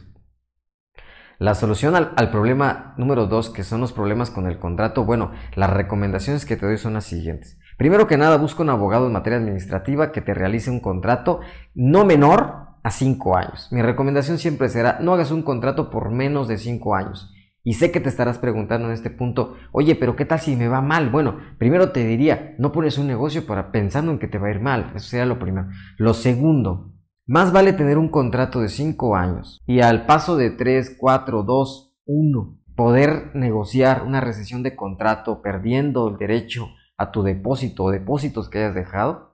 La 1.39 1.55
solución 1.55 1.97
al, 1.97 2.31
problema 2.31 2.95
número 2.97 3.27
dos, 3.27 3.51
que 3.51 3.65
son 3.65 3.81
los 3.81 3.93
problemas 3.93 4.31
con 4.31 4.47
el 4.47 4.59
contrato, 4.59 5.05
bueno, 5.05 5.33
las 5.57 5.71
recomendaciones 5.71 6.47
que 6.47 6.57
te 6.57 6.65
doy 6.65 6.79
son 6.79 6.95
las 6.95 7.05
siguientes. 7.05 7.59
Primero 7.77 8.07
que 8.07 8.17
nada, 8.17 8.37
busca 8.37 8.63
un 8.63 8.71
abogado 8.71 9.09
en 9.09 9.13
materia 9.13 9.41
administrativa 9.41 10.13
que 10.13 10.21
te 10.21 10.33
realice 10.33 10.71
un 10.71 10.79
contrato 10.79 11.41
no 11.75 12.05
menor 12.05 12.64
a 12.85 12.91
5 12.91 13.37
años. 13.37 13.69
Mi 13.73 13.83
recomendación 13.83 14.39
siempre 14.39 14.69
será, 14.69 14.99
no 15.01 15.15
hagas 15.15 15.33
un 15.33 15.43
contrato 15.43 15.91
por 15.91 16.11
menos 16.11 16.47
de 16.47 16.59
5 16.59 16.95
años. 16.95 17.33
Y 17.65 17.73
sé 17.73 17.91
que 17.91 17.99
te 17.99 18.11
estarás 18.11 18.39
preguntando 18.39 18.89
en 18.89 18.93
este 18.93 19.09
punto, 19.09 19.57
oye, 19.73 19.97
pero 19.97 20.17
¿qué 20.17 20.27
tal 20.27 20.39
si 20.39 20.55
me 20.55 20.69
va 20.69 20.83
mal? 20.83 21.09
Bueno, 21.09 21.39
primero 21.59 21.93
te 21.93 22.07
diría, 22.07 22.55
no 22.59 22.73
pones 22.73 22.99
un 22.99 23.07
negocio 23.07 23.47
para 23.47 23.73
pensando 23.73 24.13
en 24.13 24.19
que 24.19 24.29
te 24.29 24.37
va 24.37 24.49
a 24.49 24.51
ir 24.51 24.61
mal. 24.61 24.93
Eso 24.95 25.09
sería 25.09 25.25
lo 25.25 25.39
primero. 25.39 25.69
Lo 25.97 26.13
segundo, 26.13 26.93
más 27.27 27.53
vale 27.53 27.73
tener 27.73 27.97
un 27.97 28.11
contrato 28.11 28.61
de 28.61 28.69
5 28.69 29.17
años 29.17 29.63
y 29.67 29.81
al 29.81 30.05
paso 30.05 30.37
de 30.37 30.51
3, 30.51 30.97
4, 31.01 31.43
2, 31.43 31.97
1, 32.05 32.59
poder 32.77 33.31
negociar 33.35 34.03
una 34.03 34.21
recesión 34.21 34.63
de 34.63 34.77
contrato 34.77 35.41
perdiendo 35.41 36.11
el 36.11 36.19
derecho 36.19 36.69
a 36.99 37.13
tu 37.13 37.23
depósito 37.23 37.85
o 37.85 37.91
depósitos 37.91 38.51
que 38.51 38.59
hayas 38.59 38.75
dejado, 38.75 39.34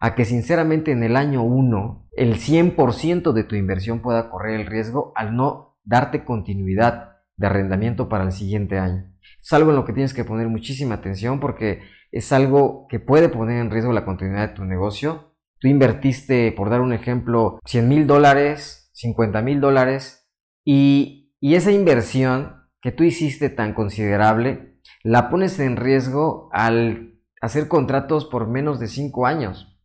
a 0.00 0.14
que 0.14 0.24
sinceramente 0.24 0.92
en 0.92 1.02
el 1.02 1.16
año 1.16 1.42
1 1.42 2.08
el 2.16 2.34
100% 2.36 3.32
de 3.32 3.44
tu 3.44 3.56
inversión 3.56 4.00
pueda 4.00 4.30
correr 4.30 4.60
el 4.60 4.66
riesgo 4.66 5.12
al 5.16 5.36
no 5.36 5.78
darte 5.84 6.24
continuidad 6.24 7.16
de 7.36 7.46
arrendamiento 7.46 8.08
para 8.08 8.24
el 8.24 8.32
siguiente 8.32 8.78
año. 8.78 9.12
Es 9.40 9.52
algo 9.52 9.70
en 9.70 9.76
lo 9.76 9.84
que 9.84 9.92
tienes 9.92 10.14
que 10.14 10.24
poner 10.24 10.48
muchísima 10.48 10.96
atención 10.96 11.40
porque 11.40 11.80
es 12.10 12.32
algo 12.32 12.86
que 12.88 13.00
puede 13.00 13.28
poner 13.28 13.60
en 13.60 13.70
riesgo 13.70 13.92
la 13.92 14.04
continuidad 14.04 14.48
de 14.48 14.54
tu 14.54 14.64
negocio. 14.64 15.34
Tú 15.60 15.68
invertiste, 15.68 16.52
por 16.52 16.70
dar 16.70 16.80
un 16.80 16.92
ejemplo, 16.92 17.60
100 17.64 17.88
mil 17.88 18.06
dólares, 18.06 18.90
50 18.94 19.42
mil 19.42 19.60
dólares 19.60 20.28
y, 20.64 21.34
y 21.40 21.54
esa 21.54 21.72
inversión 21.72 22.68
que 22.80 22.92
tú 22.92 23.04
hiciste 23.04 23.50
tan 23.50 23.74
considerable 23.74 24.80
la 25.02 25.30
pones 25.30 25.58
en 25.60 25.76
riesgo 25.76 26.48
al 26.52 27.20
hacer 27.40 27.68
contratos 27.68 28.24
por 28.24 28.48
menos 28.48 28.80
de 28.80 28.88
5 28.88 29.26
años. 29.26 29.77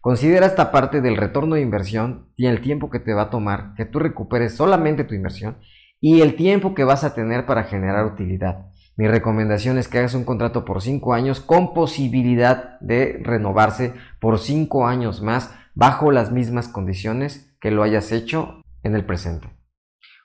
Considera 0.00 0.46
esta 0.46 0.70
parte 0.70 1.00
del 1.00 1.16
retorno 1.16 1.56
de 1.56 1.60
inversión 1.60 2.28
y 2.36 2.46
el 2.46 2.60
tiempo 2.60 2.88
que 2.88 3.00
te 3.00 3.14
va 3.14 3.22
a 3.22 3.30
tomar 3.30 3.74
que 3.76 3.84
tú 3.84 3.98
recuperes 3.98 4.54
solamente 4.54 5.04
tu 5.04 5.14
inversión 5.14 5.58
y 6.00 6.20
el 6.20 6.36
tiempo 6.36 6.74
que 6.74 6.84
vas 6.84 7.02
a 7.02 7.14
tener 7.14 7.46
para 7.46 7.64
generar 7.64 8.06
utilidad. 8.06 8.66
Mi 8.96 9.08
recomendación 9.08 9.78
es 9.78 9.88
que 9.88 9.98
hagas 9.98 10.14
un 10.14 10.24
contrato 10.24 10.64
por 10.64 10.82
5 10.82 11.14
años 11.14 11.40
con 11.40 11.74
posibilidad 11.74 12.78
de 12.80 13.20
renovarse 13.22 13.94
por 14.20 14.38
5 14.38 14.86
años 14.86 15.20
más 15.22 15.54
bajo 15.74 16.10
las 16.10 16.32
mismas 16.32 16.68
condiciones 16.68 17.56
que 17.60 17.70
lo 17.70 17.82
hayas 17.82 18.12
hecho 18.12 18.62
en 18.82 18.94
el 18.94 19.04
presente. 19.04 19.48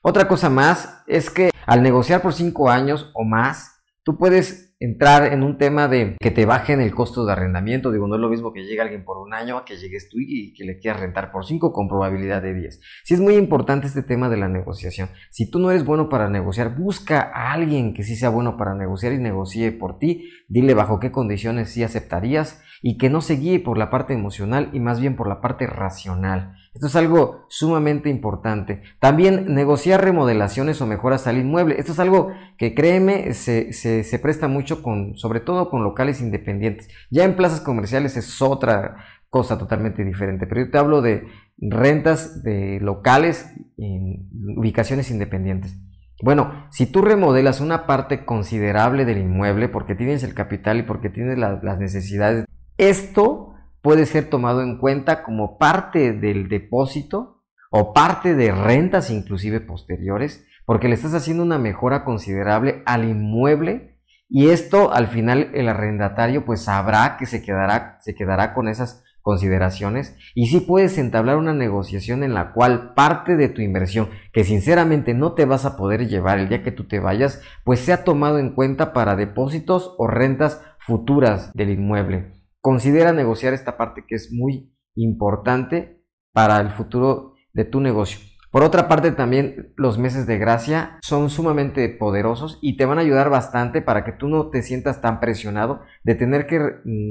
Otra 0.03 0.27
cosa 0.27 0.49
más 0.49 1.03
es 1.07 1.29
que 1.29 1.49
al 1.65 1.81
negociar 1.81 2.21
por 2.21 2.33
5 2.33 2.69
años 2.69 3.11
o 3.13 3.23
más, 3.23 3.81
tú 4.03 4.17
puedes 4.17 4.62
entrar 4.83 5.31
en 5.31 5.43
un 5.43 5.57
tema 5.57 5.87
de 5.87 6.17
que 6.19 6.29
te 6.29 6.45
bajen 6.45 6.81
el 6.81 6.93
costo 6.93 7.25
de 7.25 7.31
arrendamiento. 7.31 7.89
Digo, 7.89 8.05
no 8.05 8.15
es 8.15 8.21
lo 8.21 8.29
mismo 8.29 8.51
que 8.51 8.65
llegue 8.65 8.81
alguien 8.81 9.05
por 9.05 9.17
un 9.17 9.33
año 9.33 9.57
a 9.57 9.63
que 9.63 9.77
llegues 9.77 10.09
tú 10.09 10.17
y 10.19 10.53
que 10.53 10.65
le 10.65 10.77
quieras 10.77 10.99
rentar 10.99 11.31
por 11.31 11.45
5 11.45 11.71
con 11.71 11.87
probabilidad 11.87 12.41
de 12.41 12.53
10. 12.53 12.81
Sí 13.03 13.13
es 13.13 13.21
muy 13.21 13.35
importante 13.35 13.87
este 13.87 14.03
tema 14.03 14.27
de 14.27 14.35
la 14.35 14.49
negociación. 14.49 15.09
Si 15.29 15.49
tú 15.49 15.59
no 15.59 15.71
eres 15.71 15.85
bueno 15.85 16.09
para 16.09 16.29
negociar, 16.29 16.75
busca 16.75 17.31
a 17.33 17.53
alguien 17.53 17.93
que 17.93 18.03
sí 18.03 18.17
sea 18.17 18.27
bueno 18.27 18.57
para 18.57 18.75
negociar 18.75 19.13
y 19.13 19.19
negocie 19.19 19.71
por 19.71 19.99
ti. 19.99 20.29
Dile 20.49 20.73
bajo 20.73 20.99
qué 20.99 21.11
condiciones 21.11 21.69
sí 21.69 21.81
aceptarías 21.81 22.61
y 22.81 22.97
que 22.97 23.09
no 23.09 23.21
se 23.21 23.35
guíe 23.35 23.61
por 23.61 23.77
la 23.77 23.89
parte 23.89 24.13
emocional 24.13 24.69
y 24.73 24.81
más 24.81 24.99
bien 24.99 25.15
por 25.15 25.29
la 25.29 25.39
parte 25.39 25.65
racional. 25.65 26.55
Esto 26.73 26.87
es 26.87 26.95
algo 26.95 27.45
sumamente 27.49 28.09
importante. 28.09 28.81
También 28.99 29.53
negociar 29.53 30.03
remodelaciones 30.03 30.81
o 30.81 30.87
mejoras 30.87 31.27
al 31.27 31.37
inmueble. 31.37 31.75
Esto 31.77 31.91
es 31.91 31.99
algo 31.99 32.31
que 32.57 32.73
créeme 32.73 33.33
se, 33.33 33.73
se, 33.73 34.19
presta 34.19 34.47
mucho 34.47 34.81
con, 34.81 35.15
sobre 35.15 35.39
todo 35.39 35.69
con 35.69 35.83
locales 35.83 36.19
independientes. 36.19 36.89
Ya 37.11 37.25
en 37.25 37.35
plazas 37.35 37.61
comerciales 37.61 38.17
es 38.17 38.41
otra 38.41 39.05
cosa 39.29 39.57
totalmente 39.59 40.03
diferente. 40.03 40.47
Pero 40.47 40.65
yo 40.65 40.71
te 40.71 40.77
hablo 40.79 41.01
de 41.01 41.27
rentas 41.59 42.43
de 42.43 42.79
locales 42.81 43.53
en 43.77 44.29
ubicaciones 44.57 45.11
independientes. 45.11 45.77
Bueno, 46.23 46.67
si 46.71 46.85
tú 46.85 47.01
remodelas 47.01 47.61
una 47.61 47.85
parte 47.85 48.25
considerable 48.25 49.05
del 49.05 49.19
inmueble 49.19 49.69
porque 49.69 49.93
tienes 49.93 50.23
el 50.23 50.33
capital 50.33 50.79
y 50.79 50.83
porque 50.83 51.09
tienes 51.09 51.37
las 51.37 51.79
necesidades 51.79 52.45
esto 52.77 53.52
puede 53.83 54.05
ser 54.05 54.29
tomado 54.29 54.63
en 54.63 54.77
cuenta 54.77 55.23
como 55.23 55.57
parte 55.59 56.13
del 56.13 56.47
depósito 56.47 57.43
o 57.69 57.93
parte 57.93 58.33
de 58.33 58.51
rentas 58.51 59.11
inclusive 59.11 59.59
posteriores, 59.59 60.47
porque 60.65 60.87
le 60.87 60.95
estás 60.95 61.13
haciendo 61.13 61.43
una 61.43 61.59
mejora 61.59 62.05
considerable 62.05 62.81
al 62.85 63.03
inmueble 63.03 63.99
y 64.29 64.49
esto 64.49 64.93
al 64.93 65.07
final 65.07 65.51
el 65.53 65.67
arrendatario 65.67 66.45
pues 66.45 66.63
sabrá 66.63 67.17
que 67.19 67.25
se 67.25 67.43
quedará, 67.43 67.97
se 67.99 68.15
quedará 68.15 68.53
con 68.53 68.69
esas 68.69 69.03
consideraciones 69.21 70.15
y 70.33 70.47
si 70.47 70.61
puedes 70.61 70.97
entablar 70.97 71.35
una 71.37 71.53
negociación 71.53 72.23
en 72.23 72.33
la 72.33 72.53
cual 72.53 72.93
parte 72.93 73.35
de 73.35 73.49
tu 73.49 73.61
inversión 73.61 74.09
que 74.31 74.45
sinceramente 74.45 75.13
no 75.13 75.33
te 75.33 75.45
vas 75.45 75.65
a 75.65 75.75
poder 75.75 76.07
llevar 76.07 76.39
el 76.39 76.47
día 76.47 76.63
que 76.63 76.71
tú 76.71 76.85
te 76.85 76.99
vayas 76.99 77.41
pues 77.65 77.81
sea 77.81 78.05
tomado 78.05 78.39
en 78.39 78.51
cuenta 78.51 78.93
para 78.93 79.17
depósitos 79.17 79.93
o 79.97 80.07
rentas 80.07 80.61
futuras 80.79 81.51
del 81.53 81.71
inmueble 81.71 82.42
considera 82.63 83.11
negociar 83.11 83.53
esta 83.53 83.75
parte 83.75 84.05
que 84.07 84.15
es 84.15 84.31
muy 84.31 84.73
importante 84.95 86.01
para 86.31 86.61
el 86.61 86.69
futuro 86.69 87.33
de 87.51 87.65
tu 87.65 87.81
negocio. 87.81 88.19
Por 88.51 88.63
otra 88.63 88.87
parte, 88.87 89.11
también 89.11 89.73
los 89.75 89.97
meses 89.97 90.27
de 90.27 90.37
gracia 90.37 90.97
son 91.01 91.29
sumamente 91.29 91.89
poderosos 91.89 92.59
y 92.61 92.77
te 92.77 92.85
van 92.85 92.99
a 92.99 93.01
ayudar 93.01 93.29
bastante 93.29 93.81
para 93.81 94.05
que 94.05 94.13
tú 94.13 94.29
no 94.29 94.49
te 94.49 94.61
sientas 94.61 95.01
tan 95.01 95.19
presionado 95.19 95.81
de 96.03 96.15
tener 96.15 96.47
que 96.47 96.61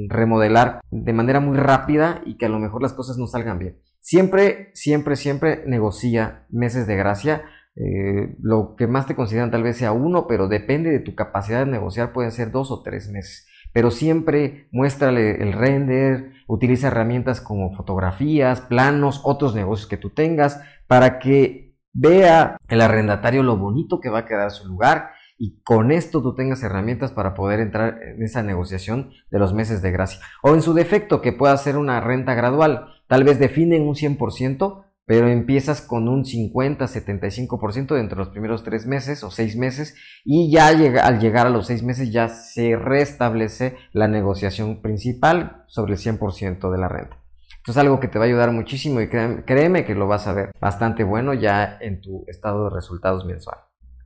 remodelar 0.08 0.80
de 0.90 1.12
manera 1.12 1.40
muy 1.40 1.58
rápida 1.58 2.22
y 2.24 2.38
que 2.38 2.46
a 2.46 2.48
lo 2.48 2.58
mejor 2.58 2.80
las 2.80 2.94
cosas 2.94 3.18
no 3.18 3.26
salgan 3.26 3.58
bien. 3.58 3.78
Siempre, 4.00 4.70
siempre, 4.72 5.16
siempre 5.16 5.64
negocia 5.66 6.46
meses 6.48 6.86
de 6.86 6.96
gracia. 6.96 7.42
Eh, 7.76 8.36
lo 8.40 8.74
que 8.74 8.86
más 8.86 9.06
te 9.06 9.14
consideran 9.14 9.50
tal 9.50 9.64
vez 9.64 9.76
sea 9.76 9.92
uno, 9.92 10.26
pero 10.26 10.48
depende 10.48 10.90
de 10.90 11.00
tu 11.00 11.14
capacidad 11.14 11.58
de 11.58 11.70
negociar, 11.70 12.14
pueden 12.14 12.32
ser 12.32 12.52
dos 12.52 12.70
o 12.70 12.82
tres 12.82 13.10
meses 13.10 13.48
pero 13.72 13.90
siempre 13.90 14.68
muéstrale 14.72 15.42
el 15.42 15.52
render, 15.52 16.32
utiliza 16.46 16.88
herramientas 16.88 17.40
como 17.40 17.72
fotografías, 17.74 18.60
planos, 18.60 19.20
otros 19.24 19.54
negocios 19.54 19.88
que 19.88 19.96
tú 19.96 20.10
tengas, 20.10 20.60
para 20.86 21.18
que 21.18 21.74
vea 21.92 22.56
el 22.68 22.80
arrendatario 22.80 23.42
lo 23.42 23.56
bonito 23.56 24.00
que 24.00 24.10
va 24.10 24.20
a 24.20 24.26
quedar 24.26 24.50
su 24.50 24.66
lugar 24.66 25.10
y 25.44 25.60
con 25.64 25.90
esto 25.90 26.22
tú 26.22 26.36
tengas 26.36 26.62
herramientas 26.62 27.10
para 27.10 27.34
poder 27.34 27.58
entrar 27.58 27.98
en 28.00 28.22
esa 28.22 28.44
negociación 28.44 29.10
de 29.28 29.40
los 29.40 29.52
meses 29.52 29.82
de 29.82 29.90
gracia. 29.90 30.20
O 30.40 30.54
en 30.54 30.62
su 30.62 30.72
defecto, 30.72 31.20
que 31.20 31.32
pueda 31.32 31.56
ser 31.56 31.76
una 31.76 32.00
renta 32.00 32.34
gradual, 32.34 32.86
tal 33.08 33.24
vez 33.24 33.40
definen 33.40 33.82
un 33.82 33.96
100%, 33.96 34.84
pero 35.06 35.28
empiezas 35.28 35.80
con 35.80 36.08
un 36.08 36.24
50-75% 36.24 37.94
dentro 37.94 38.16
de 38.16 38.24
los 38.24 38.28
primeros 38.28 38.62
tres 38.62 38.86
meses 38.86 39.24
o 39.24 39.30
seis 39.30 39.56
meses 39.56 39.94
y 40.24 40.50
ya 40.50 40.68
al 40.68 41.18
llegar 41.20 41.46
a 41.46 41.50
los 41.50 41.66
seis 41.66 41.82
meses 41.82 42.12
ya 42.12 42.28
se 42.28 42.76
restablece 42.76 43.76
la 43.92 44.08
negociación 44.08 44.80
principal 44.80 45.64
sobre 45.66 45.94
el 45.94 45.98
100% 45.98 46.70
de 46.70 46.78
la 46.78 46.88
renta. 46.88 47.22
Esto 47.62 47.70
es 47.70 47.78
algo 47.78 48.00
que 48.00 48.08
te 48.08 48.18
va 48.18 48.24
a 48.24 48.28
ayudar 48.28 48.50
muchísimo 48.50 49.00
y 49.00 49.08
créeme, 49.08 49.84
que 49.84 49.94
lo 49.94 50.08
vas 50.08 50.26
a 50.26 50.32
ver 50.32 50.50
bastante 50.60 51.04
bueno 51.04 51.32
ya 51.32 51.78
en 51.80 52.00
tu 52.00 52.24
estado 52.26 52.64
de 52.64 52.74
resultados 52.74 53.24
mensual. 53.24 53.58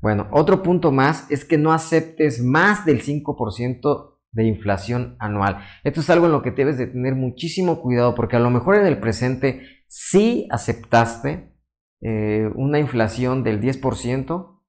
Bueno, 0.03 0.29
otro 0.31 0.63
punto 0.63 0.93
más 0.93 1.31
es 1.31 1.47
que 1.47 1.57
no 1.57 1.73
aceptes 1.73 2.43
más 2.43 2.85
del 2.85 3.03
5% 3.03 4.17
de 4.33 4.45
inflación 4.45 5.17
anual. 5.19 5.61
Esto 5.83 6.01
es 6.01 6.11
algo 6.11 6.27
en 6.27 6.33
lo 6.33 6.43
que 6.43 6.51
debes 6.51 6.77
de 6.77 6.87
tener 6.87 7.15
muchísimo 7.15 7.81
cuidado 7.81 8.15
porque 8.15 8.37
a 8.37 8.41
lo 8.41 8.51
mejor 8.51 8.77
en 8.77 8.87
el 8.87 9.01
presente 9.01 9.76
sí 9.89 10.47
aceptaste 10.51 11.53
eh, 12.01 12.51
una 12.55 12.79
inflación 12.79 13.43
del 13.43 13.61
10%, 13.61 14.61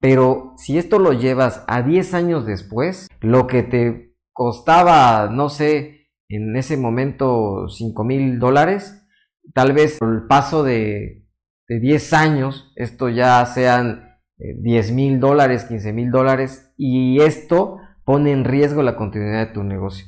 pero 0.00 0.52
si 0.56 0.78
esto 0.78 0.98
lo 0.98 1.12
llevas 1.12 1.64
a 1.66 1.82
10 1.82 2.14
años 2.14 2.46
después, 2.46 3.08
lo 3.20 3.46
que 3.46 3.62
te 3.62 4.14
costaba, 4.32 5.30
no 5.30 5.48
sé, 5.48 6.10
en 6.28 6.56
ese 6.56 6.76
momento 6.76 7.68
5 7.68 8.04
mil 8.04 8.38
dólares, 8.38 9.02
tal 9.54 9.72
vez 9.72 9.98
por 9.98 10.12
el 10.12 10.26
paso 10.26 10.62
de, 10.62 11.26
de 11.68 11.80
10 11.80 12.12
años, 12.12 12.72
esto 12.76 13.08
ya 13.08 13.44
sean 13.46 14.18
10 14.36 14.90
eh, 14.90 14.92
mil 14.92 15.20
dólares, 15.20 15.64
15 15.64 15.92
mil 15.92 16.10
dólares, 16.10 16.72
y 16.76 17.20
esto 17.20 17.78
pone 18.04 18.32
en 18.32 18.44
riesgo 18.44 18.82
la 18.82 18.96
continuidad 18.96 19.46
de 19.46 19.52
tu 19.52 19.62
negocio. 19.62 20.06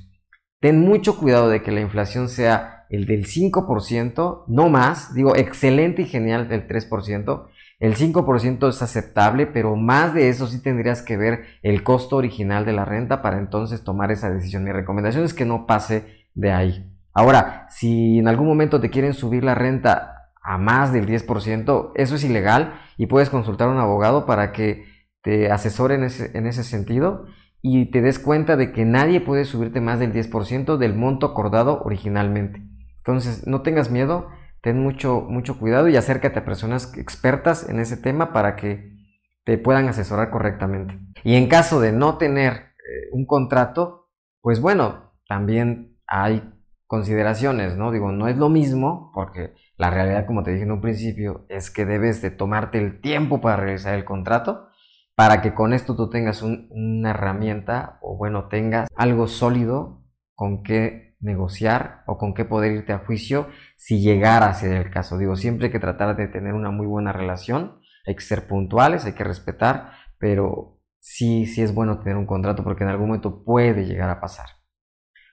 Ten 0.60 0.80
mucho 0.80 1.18
cuidado 1.18 1.48
de 1.48 1.62
que 1.62 1.72
la 1.72 1.80
inflación 1.80 2.28
sea 2.28 2.75
el 2.90 3.06
del 3.06 3.26
5%, 3.26 4.44
no 4.46 4.68
más, 4.68 5.14
digo, 5.14 5.36
excelente 5.36 6.02
y 6.02 6.06
genial 6.06 6.48
del 6.48 6.66
3%, 6.68 7.46
el 7.78 7.94
5% 7.94 8.68
es 8.68 8.80
aceptable, 8.80 9.46
pero 9.46 9.76
más 9.76 10.14
de 10.14 10.28
eso 10.28 10.46
sí 10.46 10.62
tendrías 10.62 11.02
que 11.02 11.16
ver 11.16 11.44
el 11.62 11.82
costo 11.82 12.16
original 12.16 12.64
de 12.64 12.72
la 12.72 12.86
renta 12.86 13.20
para 13.20 13.38
entonces 13.38 13.84
tomar 13.84 14.10
esa 14.10 14.30
decisión. 14.30 14.64
Mi 14.64 14.72
recomendación 14.72 15.24
es 15.24 15.34
que 15.34 15.44
no 15.44 15.66
pase 15.66 16.24
de 16.34 16.52
ahí. 16.52 16.90
Ahora, 17.12 17.66
si 17.68 18.18
en 18.18 18.28
algún 18.28 18.46
momento 18.46 18.80
te 18.80 18.90
quieren 18.90 19.12
subir 19.12 19.44
la 19.44 19.54
renta 19.54 20.30
a 20.42 20.58
más 20.58 20.92
del 20.92 21.06
10%, 21.06 21.92
eso 21.94 22.14
es 22.14 22.24
ilegal 22.24 22.80
y 22.96 23.06
puedes 23.06 23.28
consultar 23.28 23.68
a 23.68 23.72
un 23.72 23.78
abogado 23.78 24.24
para 24.24 24.52
que 24.52 24.84
te 25.22 25.50
asesore 25.50 25.96
en 25.96 26.04
ese, 26.04 26.36
en 26.36 26.46
ese 26.46 26.62
sentido 26.62 27.26
y 27.60 27.86
te 27.90 28.00
des 28.00 28.18
cuenta 28.18 28.56
de 28.56 28.72
que 28.72 28.84
nadie 28.84 29.20
puede 29.20 29.44
subirte 29.44 29.80
más 29.80 29.98
del 29.98 30.12
10% 30.12 30.76
del 30.76 30.94
monto 30.94 31.26
acordado 31.26 31.82
originalmente. 31.82 32.62
Entonces, 33.06 33.46
no 33.46 33.62
tengas 33.62 33.88
miedo, 33.88 34.30
ten 34.62 34.82
mucho, 34.82 35.20
mucho 35.20 35.60
cuidado 35.60 35.86
y 35.86 35.96
acércate 35.96 36.40
a 36.40 36.44
personas 36.44 36.92
expertas 36.98 37.68
en 37.68 37.78
ese 37.78 37.96
tema 37.96 38.32
para 38.32 38.56
que 38.56 38.96
te 39.44 39.58
puedan 39.58 39.86
asesorar 39.86 40.30
correctamente. 40.30 40.98
Y 41.22 41.36
en 41.36 41.48
caso 41.48 41.80
de 41.80 41.92
no 41.92 42.18
tener 42.18 42.52
eh, 42.52 43.08
un 43.12 43.24
contrato, 43.24 44.10
pues 44.40 44.60
bueno, 44.60 45.12
también 45.28 45.96
hay 46.08 46.52
consideraciones, 46.88 47.76
¿no? 47.76 47.92
Digo, 47.92 48.10
no 48.10 48.26
es 48.26 48.38
lo 48.38 48.48
mismo, 48.48 49.12
porque 49.14 49.54
la 49.76 49.90
realidad, 49.90 50.26
como 50.26 50.42
te 50.42 50.50
dije 50.50 50.64
en 50.64 50.72
un 50.72 50.80
principio, 50.80 51.46
es 51.48 51.70
que 51.70 51.86
debes 51.86 52.22
de 52.22 52.32
tomarte 52.32 52.78
el 52.78 53.00
tiempo 53.00 53.40
para 53.40 53.56
realizar 53.56 53.94
el 53.94 54.04
contrato, 54.04 54.66
para 55.14 55.42
que 55.42 55.54
con 55.54 55.72
esto 55.72 55.94
tú 55.94 56.10
tengas 56.10 56.42
una 56.42 57.10
herramienta 57.10 58.00
o 58.02 58.16
bueno, 58.16 58.48
tengas 58.48 58.88
algo 58.96 59.28
sólido 59.28 60.02
con 60.34 60.64
que 60.64 61.05
negociar 61.26 62.04
o 62.06 62.16
con 62.16 62.32
qué 62.32 62.44
poder 62.44 62.72
irte 62.72 62.92
a 62.92 63.00
juicio 63.00 63.48
si 63.76 64.00
llegara 64.00 64.46
a 64.46 64.54
ser 64.54 64.72
el 64.72 64.90
caso. 64.90 65.18
Digo, 65.18 65.36
siempre 65.36 65.66
hay 65.66 65.72
que 65.72 65.80
tratar 65.80 66.16
de 66.16 66.28
tener 66.28 66.54
una 66.54 66.70
muy 66.70 66.86
buena 66.86 67.12
relación, 67.12 67.80
hay 68.06 68.14
que 68.14 68.22
ser 68.22 68.46
puntuales, 68.46 69.04
hay 69.04 69.12
que 69.12 69.24
respetar, 69.24 69.92
pero 70.18 70.80
sí, 71.00 71.44
sí 71.46 71.62
es 71.62 71.74
bueno 71.74 71.98
tener 71.98 72.16
un 72.16 72.26
contrato 72.26 72.64
porque 72.64 72.84
en 72.84 72.90
algún 72.90 73.08
momento 73.08 73.44
puede 73.44 73.84
llegar 73.84 74.08
a 74.08 74.20
pasar. 74.20 74.46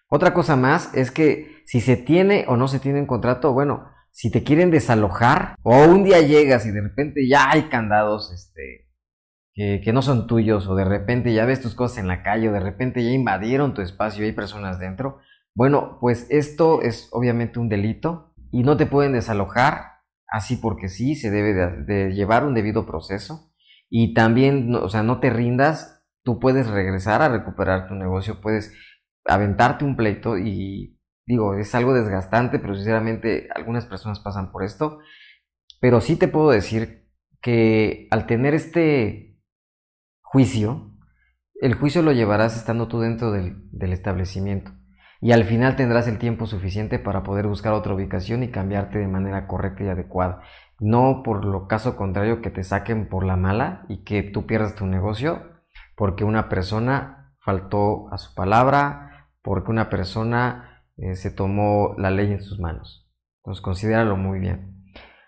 Otra 0.10 0.34
cosa 0.34 0.56
más 0.56 0.94
es 0.94 1.12
que 1.12 1.64
si 1.66 1.80
se 1.80 1.96
tiene 1.96 2.46
o 2.48 2.58
no 2.58 2.68
se 2.68 2.80
tiene 2.80 3.00
un 3.00 3.08
contrato, 3.08 3.54
bueno, 3.54 3.88
si 4.12 4.32
te 4.32 4.44
quieren 4.44 4.72
desalojar 4.72 5.56
o 5.64 5.86
un 5.86 6.04
día 6.04 6.22
llegas 6.22 6.66
y 6.66 6.72
de 6.72 6.82
repente 6.82 7.28
ya 7.28 7.50
hay 7.50 7.64
candados 7.64 8.32
este, 8.32 8.92
que, 9.54 9.82
que, 9.84 9.94
no 9.94 10.04
son 10.04 10.28
tuyos 10.28 10.68
o 10.68 10.76
de 10.76 10.86
repente 10.86 11.34
ya 11.34 11.46
ves 11.46 11.62
tus 11.62 11.74
cosas 11.74 11.98
en 11.98 12.08
la 12.08 12.22
calle 12.22 12.50
o 12.50 12.52
de 12.52 12.60
repente 12.60 13.04
ya 13.04 13.10
invadieron 13.10 13.74
tu 13.74 13.82
espacio 13.82 14.24
y 14.24 14.28
hay 14.28 14.34
personas 14.34 14.80
dentro, 14.80 15.20
Bueno, 15.56 15.98
pues 16.02 16.28
esto 16.32 16.82
es 16.82 17.10
obviamente 17.12 17.60
un 17.60 17.70
delito 17.70 18.34
y 18.52 18.64
no 18.64 18.76
te 18.76 18.88
pueden 18.88 19.14
desalojar 19.14 20.02
así 20.28 20.58
porque 20.58 20.90
sí, 20.90 21.16
se 21.16 21.30
debe 21.30 21.54
de, 21.54 22.12
llevar 22.14 22.44
un 22.44 22.56
debido 22.56 22.88
proceso. 22.88 23.52
Y 23.90 24.16
también, 24.16 24.74
o 24.74 24.90
sea, 24.90 25.04
no 25.04 25.20
te 25.20 25.30
rindas, 25.30 26.04
tú 26.24 26.40
puedes 26.40 26.68
regresar 26.68 27.22
a 27.22 27.30
recuperar 27.30 27.88
tu 27.88 27.94
negocio, 27.94 28.42
puedes 28.42 28.74
aventarte 29.26 29.86
un 29.86 29.96
pleito 29.96 30.38
y 30.40 31.00
digo, 31.28 31.56
es 31.56 31.76
algo 31.76 31.94
desgastante, 31.94 32.58
pero 32.58 32.76
sinceramente 32.76 33.48
algunas 33.54 33.86
personas 33.86 34.20
pasan 34.20 34.52
por 34.52 34.64
esto, 34.64 35.00
pero 35.80 36.02
sí 36.02 36.16
te 36.16 36.28
puedo 36.28 36.50
decir 36.50 37.08
que 37.42 38.08
al 38.10 38.26
tener 38.26 38.56
este 38.56 39.40
juicio, 40.24 40.98
el 41.62 41.76
juicio 41.76 42.02
lo 42.02 42.12
llevarás 42.12 42.58
estando 42.58 42.88
tú 42.88 43.00
dentro 43.00 43.32
del, 43.32 43.70
del 43.72 43.94
establecimiento 43.94 44.72
y 45.24 45.32
al 45.32 45.46
final 45.46 45.78
tendrás 45.78 46.10
el 46.10 46.18
tiempo 46.18 46.48
suficiente 46.48 47.00
para 47.00 47.24
poder 47.24 47.48
buscar 47.48 47.72
otra 47.72 47.94
ubicación 47.94 48.44
y 48.44 48.52
cambiarte 48.52 49.00
de 49.00 49.08
manera 49.08 49.48
correcta 49.48 49.86
y 49.86 49.88
adecuada. 49.88 50.42
No 50.82 51.22
por 51.24 51.46
lo 51.46 51.70
caso 51.70 51.96
contrario 51.96 52.42
que 52.42 52.50
te 52.50 52.66
saquen 52.66 53.08
por 53.08 53.24
la 53.24 53.38
mala 53.38 53.86
y 53.88 54.04
que 54.04 54.22
tú 54.22 54.46
pierdas 54.46 54.76
tu 54.76 54.86
negocio 54.86 55.42
porque 55.96 56.26
una 56.26 56.50
persona 56.50 57.34
faltó 57.40 58.12
a 58.12 58.18
su 58.18 58.36
palabra, 58.36 59.30
porque 59.42 59.72
una 59.72 59.90
persona 59.90 60.84
eh, 60.98 61.16
se 61.16 61.32
tomó 61.32 61.96
la 61.98 62.12
ley 62.12 62.34
en 62.34 62.42
sus 62.42 62.60
manos. 62.60 63.10
Entonces 63.38 63.62
considéralo 63.62 64.18
muy 64.18 64.40
bien. 64.40 64.84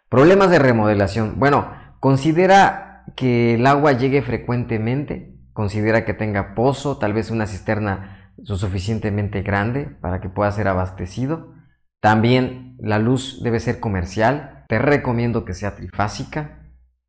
Problemas 0.10 0.51
de 0.51 0.60
remodelación. 0.60 1.39
Bueno, 1.39 1.71
considera 2.01 3.05
que 3.15 3.53
el 3.53 3.65
agua 3.65 3.93
llegue 3.93 4.21
frecuentemente, 4.21 5.38
considera 5.53 6.03
que 6.03 6.13
tenga 6.13 6.53
pozo, 6.53 6.97
tal 6.97 7.13
vez 7.13 7.31
una 7.31 7.47
cisterna 7.47 8.14
lo 8.37 8.55
suficientemente 8.55 9.41
grande 9.41 9.85
para 10.01 10.21
que 10.21 10.29
pueda 10.29 10.51
ser 10.51 10.67
abastecido. 10.67 11.53
También 12.01 12.75
la 12.79 12.99
luz 12.99 13.41
debe 13.43 13.59
ser 13.59 13.79
comercial. 13.79 14.65
Te 14.67 14.79
recomiendo 14.79 15.45
que 15.45 15.53
sea 15.53 15.75
trifásica. 15.75 16.61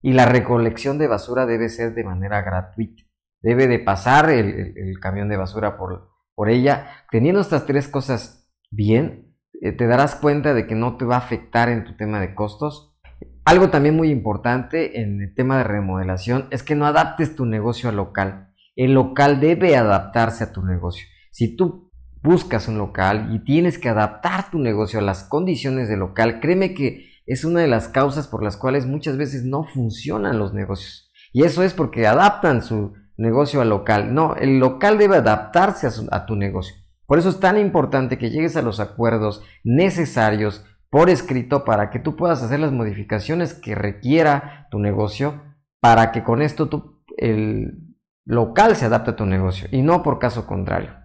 Y 0.02 0.12
la 0.12 0.26
recolección 0.26 0.98
de 0.98 1.08
basura 1.08 1.46
debe 1.46 1.68
ser 1.68 1.94
de 1.94 2.04
manera 2.04 2.42
gratuita. 2.42 3.02
Debe 3.42 3.66
de 3.66 3.78
pasar 3.78 4.30
el, 4.30 4.98
camión 5.00 5.28
de 5.28 5.36
basura 5.36 5.76
por, 5.76 6.10
por, 6.34 6.48
ella. 6.48 6.88
Teniendo 7.10 7.40
estas 7.40 7.66
tres 7.66 7.88
cosas 7.88 8.48
bien, 8.70 9.36
eh, 9.60 9.72
te 9.72 9.86
darás 9.86 10.14
cuenta 10.14 10.54
de 10.54 10.66
que 10.66 10.74
no 10.74 10.96
te 10.96 11.04
va 11.04 11.16
a 11.16 11.18
afectar 11.18 11.68
en 11.68 11.84
tu 11.84 11.96
tema 11.96 12.20
de 12.20 12.34
costos. 12.34 12.96
Algo 13.44 13.70
también 13.70 13.96
muy 13.96 14.10
importante 14.10 15.00
en 15.00 15.20
el 15.22 15.34
tema 15.34 15.58
de 15.58 15.64
remodelación 15.64 16.48
es 16.50 16.62
que 16.62 16.74
no 16.74 16.86
adaptes 16.86 17.36
tu 17.36 17.46
negocio 17.46 17.88
al 17.88 17.96
local. 17.96 18.52
El 18.74 18.92
local 18.92 19.40
debe 19.40 19.76
adaptarse 19.76 20.44
a 20.44 20.52
tu 20.52 20.64
negocio. 20.64 21.06
Si 21.36 21.54
tú 21.54 21.92
buscas 22.22 22.66
un 22.66 22.78
local 22.78 23.28
y 23.30 23.40
tienes 23.40 23.78
que 23.78 23.90
adaptar 23.90 24.50
tu 24.50 24.58
negocio 24.58 25.00
a 25.00 25.02
las 25.02 25.22
condiciones 25.22 25.86
del 25.86 25.98
local, 25.98 26.40
créeme 26.40 26.72
que 26.72 27.10
es 27.26 27.44
una 27.44 27.60
de 27.60 27.66
las 27.66 27.88
causas 27.88 28.26
por 28.26 28.42
las 28.42 28.56
cuales 28.56 28.86
muchas 28.86 29.18
veces 29.18 29.44
no 29.44 29.62
funcionan 29.62 30.38
los 30.38 30.54
negocios. 30.54 31.12
Y 31.34 31.42
eso 31.42 31.62
es 31.62 31.74
porque 31.74 32.06
adaptan 32.06 32.62
su 32.62 32.94
negocio 33.18 33.60
al 33.60 33.68
local. 33.68 34.14
No, 34.14 34.34
el 34.36 34.58
local 34.58 34.96
debe 34.96 35.16
adaptarse 35.16 35.86
a, 36.10 36.24
tu 36.24 36.36
negocio. 36.36 36.74
Por 37.04 37.18
eso 37.18 37.28
es 37.28 37.38
tan 37.38 37.58
importante 37.58 38.16
que 38.16 38.30
llegues 38.30 38.56
a 38.56 38.62
los 38.62 38.80
acuerdos 38.80 39.42
necesarios 39.62 40.64
por 40.88 41.10
escrito 41.10 41.66
para 41.66 41.90
que 41.90 41.98
tú 41.98 42.16
puedas 42.16 42.42
hacer 42.42 42.60
las 42.60 42.72
modificaciones 42.72 43.52
que 43.52 43.74
requiera 43.74 44.68
tu 44.70 44.78
negocio 44.78 45.42
para 45.80 46.12
que 46.12 46.24
con 46.24 46.40
esto 46.40 47.02
el 47.18 47.94
local 48.24 48.74
se 48.74 48.86
adapte 48.86 49.10
a 49.10 49.16
tu 49.16 49.26
negocio 49.26 49.68
y 49.70 49.82
no 49.82 50.02
por 50.02 50.18
caso 50.18 50.46
contrario. 50.46 51.04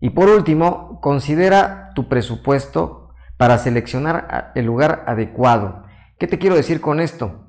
Y 0.00 0.10
por 0.10 0.28
último, 0.28 1.00
considera 1.00 1.90
tu 1.94 2.08
presupuesto 2.08 3.10
para 3.36 3.58
seleccionar 3.58 4.52
el 4.54 4.64
lugar 4.66 5.04
adecuado. 5.06 5.84
¿Qué 6.18 6.26
te 6.26 6.38
quiero 6.38 6.56
decir 6.56 6.80
con 6.80 7.00
esto? 7.00 7.46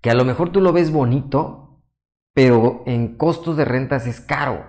Que 0.00 0.10
a 0.10 0.14
lo 0.14 0.24
mejor 0.24 0.50
tú 0.50 0.60
lo 0.60 0.72
ves 0.72 0.90
bonito, 0.92 1.82
pero 2.34 2.82
en 2.86 3.16
costos 3.16 3.56
de 3.56 3.64
rentas 3.64 4.06
es 4.06 4.20
caro. 4.20 4.64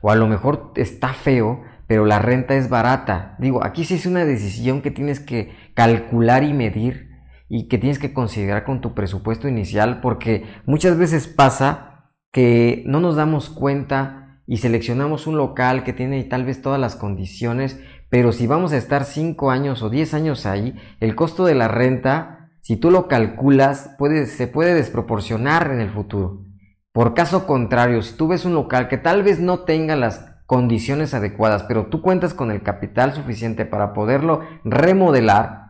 O 0.00 0.10
a 0.10 0.16
lo 0.16 0.26
mejor 0.26 0.72
está 0.76 1.12
feo, 1.14 1.62
pero 1.86 2.06
la 2.06 2.18
renta 2.18 2.54
es 2.54 2.68
barata. 2.68 3.36
Digo, 3.38 3.64
aquí 3.64 3.84
sí 3.84 3.94
es 3.94 4.06
una 4.06 4.24
decisión 4.24 4.82
que 4.82 4.90
tienes 4.90 5.20
que 5.20 5.54
calcular 5.74 6.44
y 6.44 6.52
medir 6.52 7.10
y 7.48 7.68
que 7.68 7.78
tienes 7.78 7.98
que 7.98 8.12
considerar 8.12 8.64
con 8.64 8.80
tu 8.80 8.94
presupuesto 8.94 9.48
inicial 9.48 10.00
porque 10.00 10.44
muchas 10.66 10.96
veces 10.96 11.28
pasa 11.28 12.10
que 12.32 12.82
no 12.86 13.00
nos 13.00 13.16
damos 13.16 13.50
cuenta 13.50 14.23
y 14.46 14.58
seleccionamos 14.58 15.26
un 15.26 15.36
local 15.36 15.84
que 15.84 15.92
tiene 15.92 16.22
tal 16.24 16.44
vez 16.44 16.60
todas 16.60 16.80
las 16.80 16.96
condiciones, 16.96 17.80
pero 18.10 18.32
si 18.32 18.46
vamos 18.46 18.72
a 18.72 18.76
estar 18.76 19.04
5 19.04 19.50
años 19.50 19.82
o 19.82 19.90
10 19.90 20.14
años 20.14 20.46
ahí, 20.46 20.74
el 21.00 21.14
costo 21.14 21.44
de 21.44 21.54
la 21.54 21.68
renta, 21.68 22.50
si 22.60 22.76
tú 22.76 22.90
lo 22.90 23.08
calculas, 23.08 23.94
puede, 23.98 24.26
se 24.26 24.46
puede 24.46 24.74
desproporcionar 24.74 25.70
en 25.70 25.80
el 25.80 25.90
futuro. 25.90 26.44
Por 26.92 27.14
caso 27.14 27.46
contrario, 27.46 28.02
si 28.02 28.16
tú 28.16 28.28
ves 28.28 28.44
un 28.44 28.54
local 28.54 28.88
que 28.88 28.98
tal 28.98 29.22
vez 29.22 29.40
no 29.40 29.60
tenga 29.60 29.96
las 29.96 30.30
condiciones 30.46 31.14
adecuadas, 31.14 31.64
pero 31.64 31.86
tú 31.86 32.02
cuentas 32.02 32.34
con 32.34 32.50
el 32.50 32.62
capital 32.62 33.14
suficiente 33.14 33.64
para 33.64 33.92
poderlo 33.94 34.42
remodelar, 34.64 35.63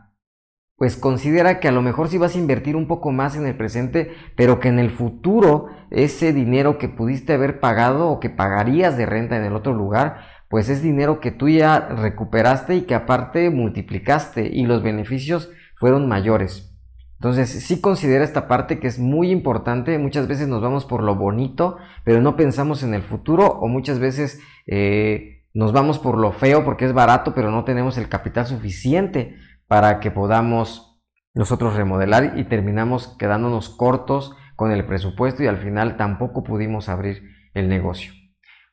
pues 0.77 0.97
considera 0.97 1.61
que 1.61 1.69
a 1.69 1.73
lo 1.73 1.83
mejor 1.83 2.09
sí 2.09 2.19
vas 2.19 2.35
a 2.35 2.39
invertir 2.39 2.75
un 2.75 2.89
poco 2.89 3.13
más 3.13 3.37
en 3.37 3.47
el 3.47 3.57
presente, 3.57 4.13
pero 4.37 4.59
que 4.59 4.69
en 4.69 4.79
el 4.79 4.91
futuro 4.91 5.69
ese 5.91 6.33
dinero 6.33 6.79
que 6.79 6.89
pudiste 6.89 7.33
haber 7.33 7.61
pagado 7.61 8.09
o 8.09 8.19
que 8.19 8.31
pagarías 8.31 8.97
de 8.97 9.07
renta 9.07 9.37
en 9.37 9.45
el 9.45 9.55
otro 9.55 9.73
lugar, 9.73 10.27
pues 10.49 10.69
es 10.69 10.83
dinero 10.83 11.21
que 11.21 11.31
tú 11.31 11.49
ya 11.49 11.79
recuperaste 11.81 12.75
y 12.75 12.83
que 12.83 12.95
aparte 12.95 13.51
multiplicaste 13.51 14.49
y 14.53 14.67
los 14.67 14.83
beneficios 14.83 15.51
fueron 15.77 16.09
mayores. 16.09 16.73
Entonces 17.19 17.51
sí 17.51 17.81
considera 17.81 18.25
esta 18.25 18.49
parte 18.49 18.81
que 18.81 18.89
es 18.89 18.99
muy 18.99 19.31
importante, 19.31 19.99
muchas 19.99 20.27
veces 20.27 20.49
nos 20.49 20.61
vamos 20.61 20.85
por 20.85 21.03
lo 21.03 21.15
bonito, 21.15 21.79
pero 22.05 22.21
no 22.21 22.37
pensamos 22.37 22.83
en 22.83 22.95
el 22.95 23.03
futuro 23.03 23.47
o 23.47 23.69
muchas 23.69 24.01
veces 24.01 24.41
eh, 24.67 25.45
nos 25.55 25.73
vamos 25.73 26.01
por 26.01 26.19
lo 26.19 26.33
feo 26.33 26.65
porque 26.65 26.85
es 26.85 26.93
barato, 26.93 27.33
pero 27.33 27.51
no 27.51 27.65
tenemos 27.65 27.97
el 27.97 28.09
capital 28.09 28.47
suficiente 28.47 29.37
para 29.67 30.01
que 30.01 30.11
podamos 30.11 31.01
nosotros 31.35 31.75
remodelar 31.75 32.39
y 32.39 32.45
terminamos 32.45 33.09
quedándonos 33.19 33.69
cortos 33.69 34.37
con 34.57 34.71
el 34.71 34.87
presupuesto 34.87 35.43
y 35.43 35.47
al 35.47 35.59
final 35.59 35.97
tampoco 35.97 36.45
pudimos 36.45 36.89
abrir 36.89 37.23
el 37.55 37.69
negocio. 37.69 38.13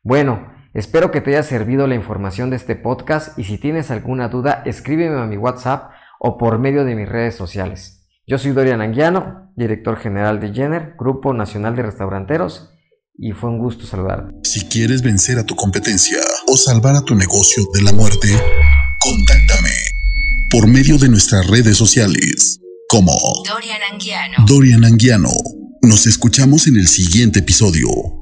Bueno, 0.03 0.51
espero 0.73 1.11
que 1.11 1.21
te 1.21 1.31
haya 1.31 1.43
servido 1.43 1.87
la 1.87 1.95
información 1.95 2.49
de 2.49 2.55
este 2.55 2.75
podcast 2.75 3.37
y 3.37 3.43
si 3.45 3.57
tienes 3.57 3.91
alguna 3.91 4.29
duda 4.29 4.61
escríbeme 4.65 5.19
a 5.19 5.25
mi 5.25 5.37
WhatsApp 5.37 5.91
o 6.19 6.37
por 6.37 6.59
medio 6.59 6.85
de 6.85 6.95
mis 6.95 7.09
redes 7.09 7.35
sociales. 7.35 8.07
Yo 8.27 8.37
soy 8.37 8.51
Dorian 8.51 8.81
Anguiano, 8.81 9.51
director 9.55 9.97
general 9.97 10.39
de 10.39 10.53
Jenner, 10.53 10.95
Grupo 10.97 11.33
Nacional 11.33 11.75
de 11.75 11.83
Restauranteros, 11.83 12.69
y 13.17 13.31
fue 13.33 13.49
un 13.49 13.57
gusto 13.57 13.85
saludarte. 13.85 14.33
Si 14.43 14.67
quieres 14.69 15.01
vencer 15.01 15.37
a 15.37 15.45
tu 15.45 15.55
competencia 15.55 16.19
o 16.47 16.55
salvar 16.55 16.95
a 16.95 17.01
tu 17.01 17.15
negocio 17.15 17.63
de 17.73 17.81
la 17.81 17.91
muerte, 17.91 18.27
contáctame 18.99 19.40
por 20.51 20.67
medio 20.67 20.97
de 20.97 21.07
nuestras 21.07 21.47
redes 21.47 21.77
sociales 21.77 22.59
como 22.89 23.13
Dorian 23.47 23.79
Anguiano. 23.89 24.45
Dorian 24.45 24.83
Anguiano. 24.83 25.31
Nos 25.81 26.05
escuchamos 26.07 26.67
en 26.67 26.75
el 26.75 26.89
siguiente 26.89 27.39
episodio. 27.39 28.20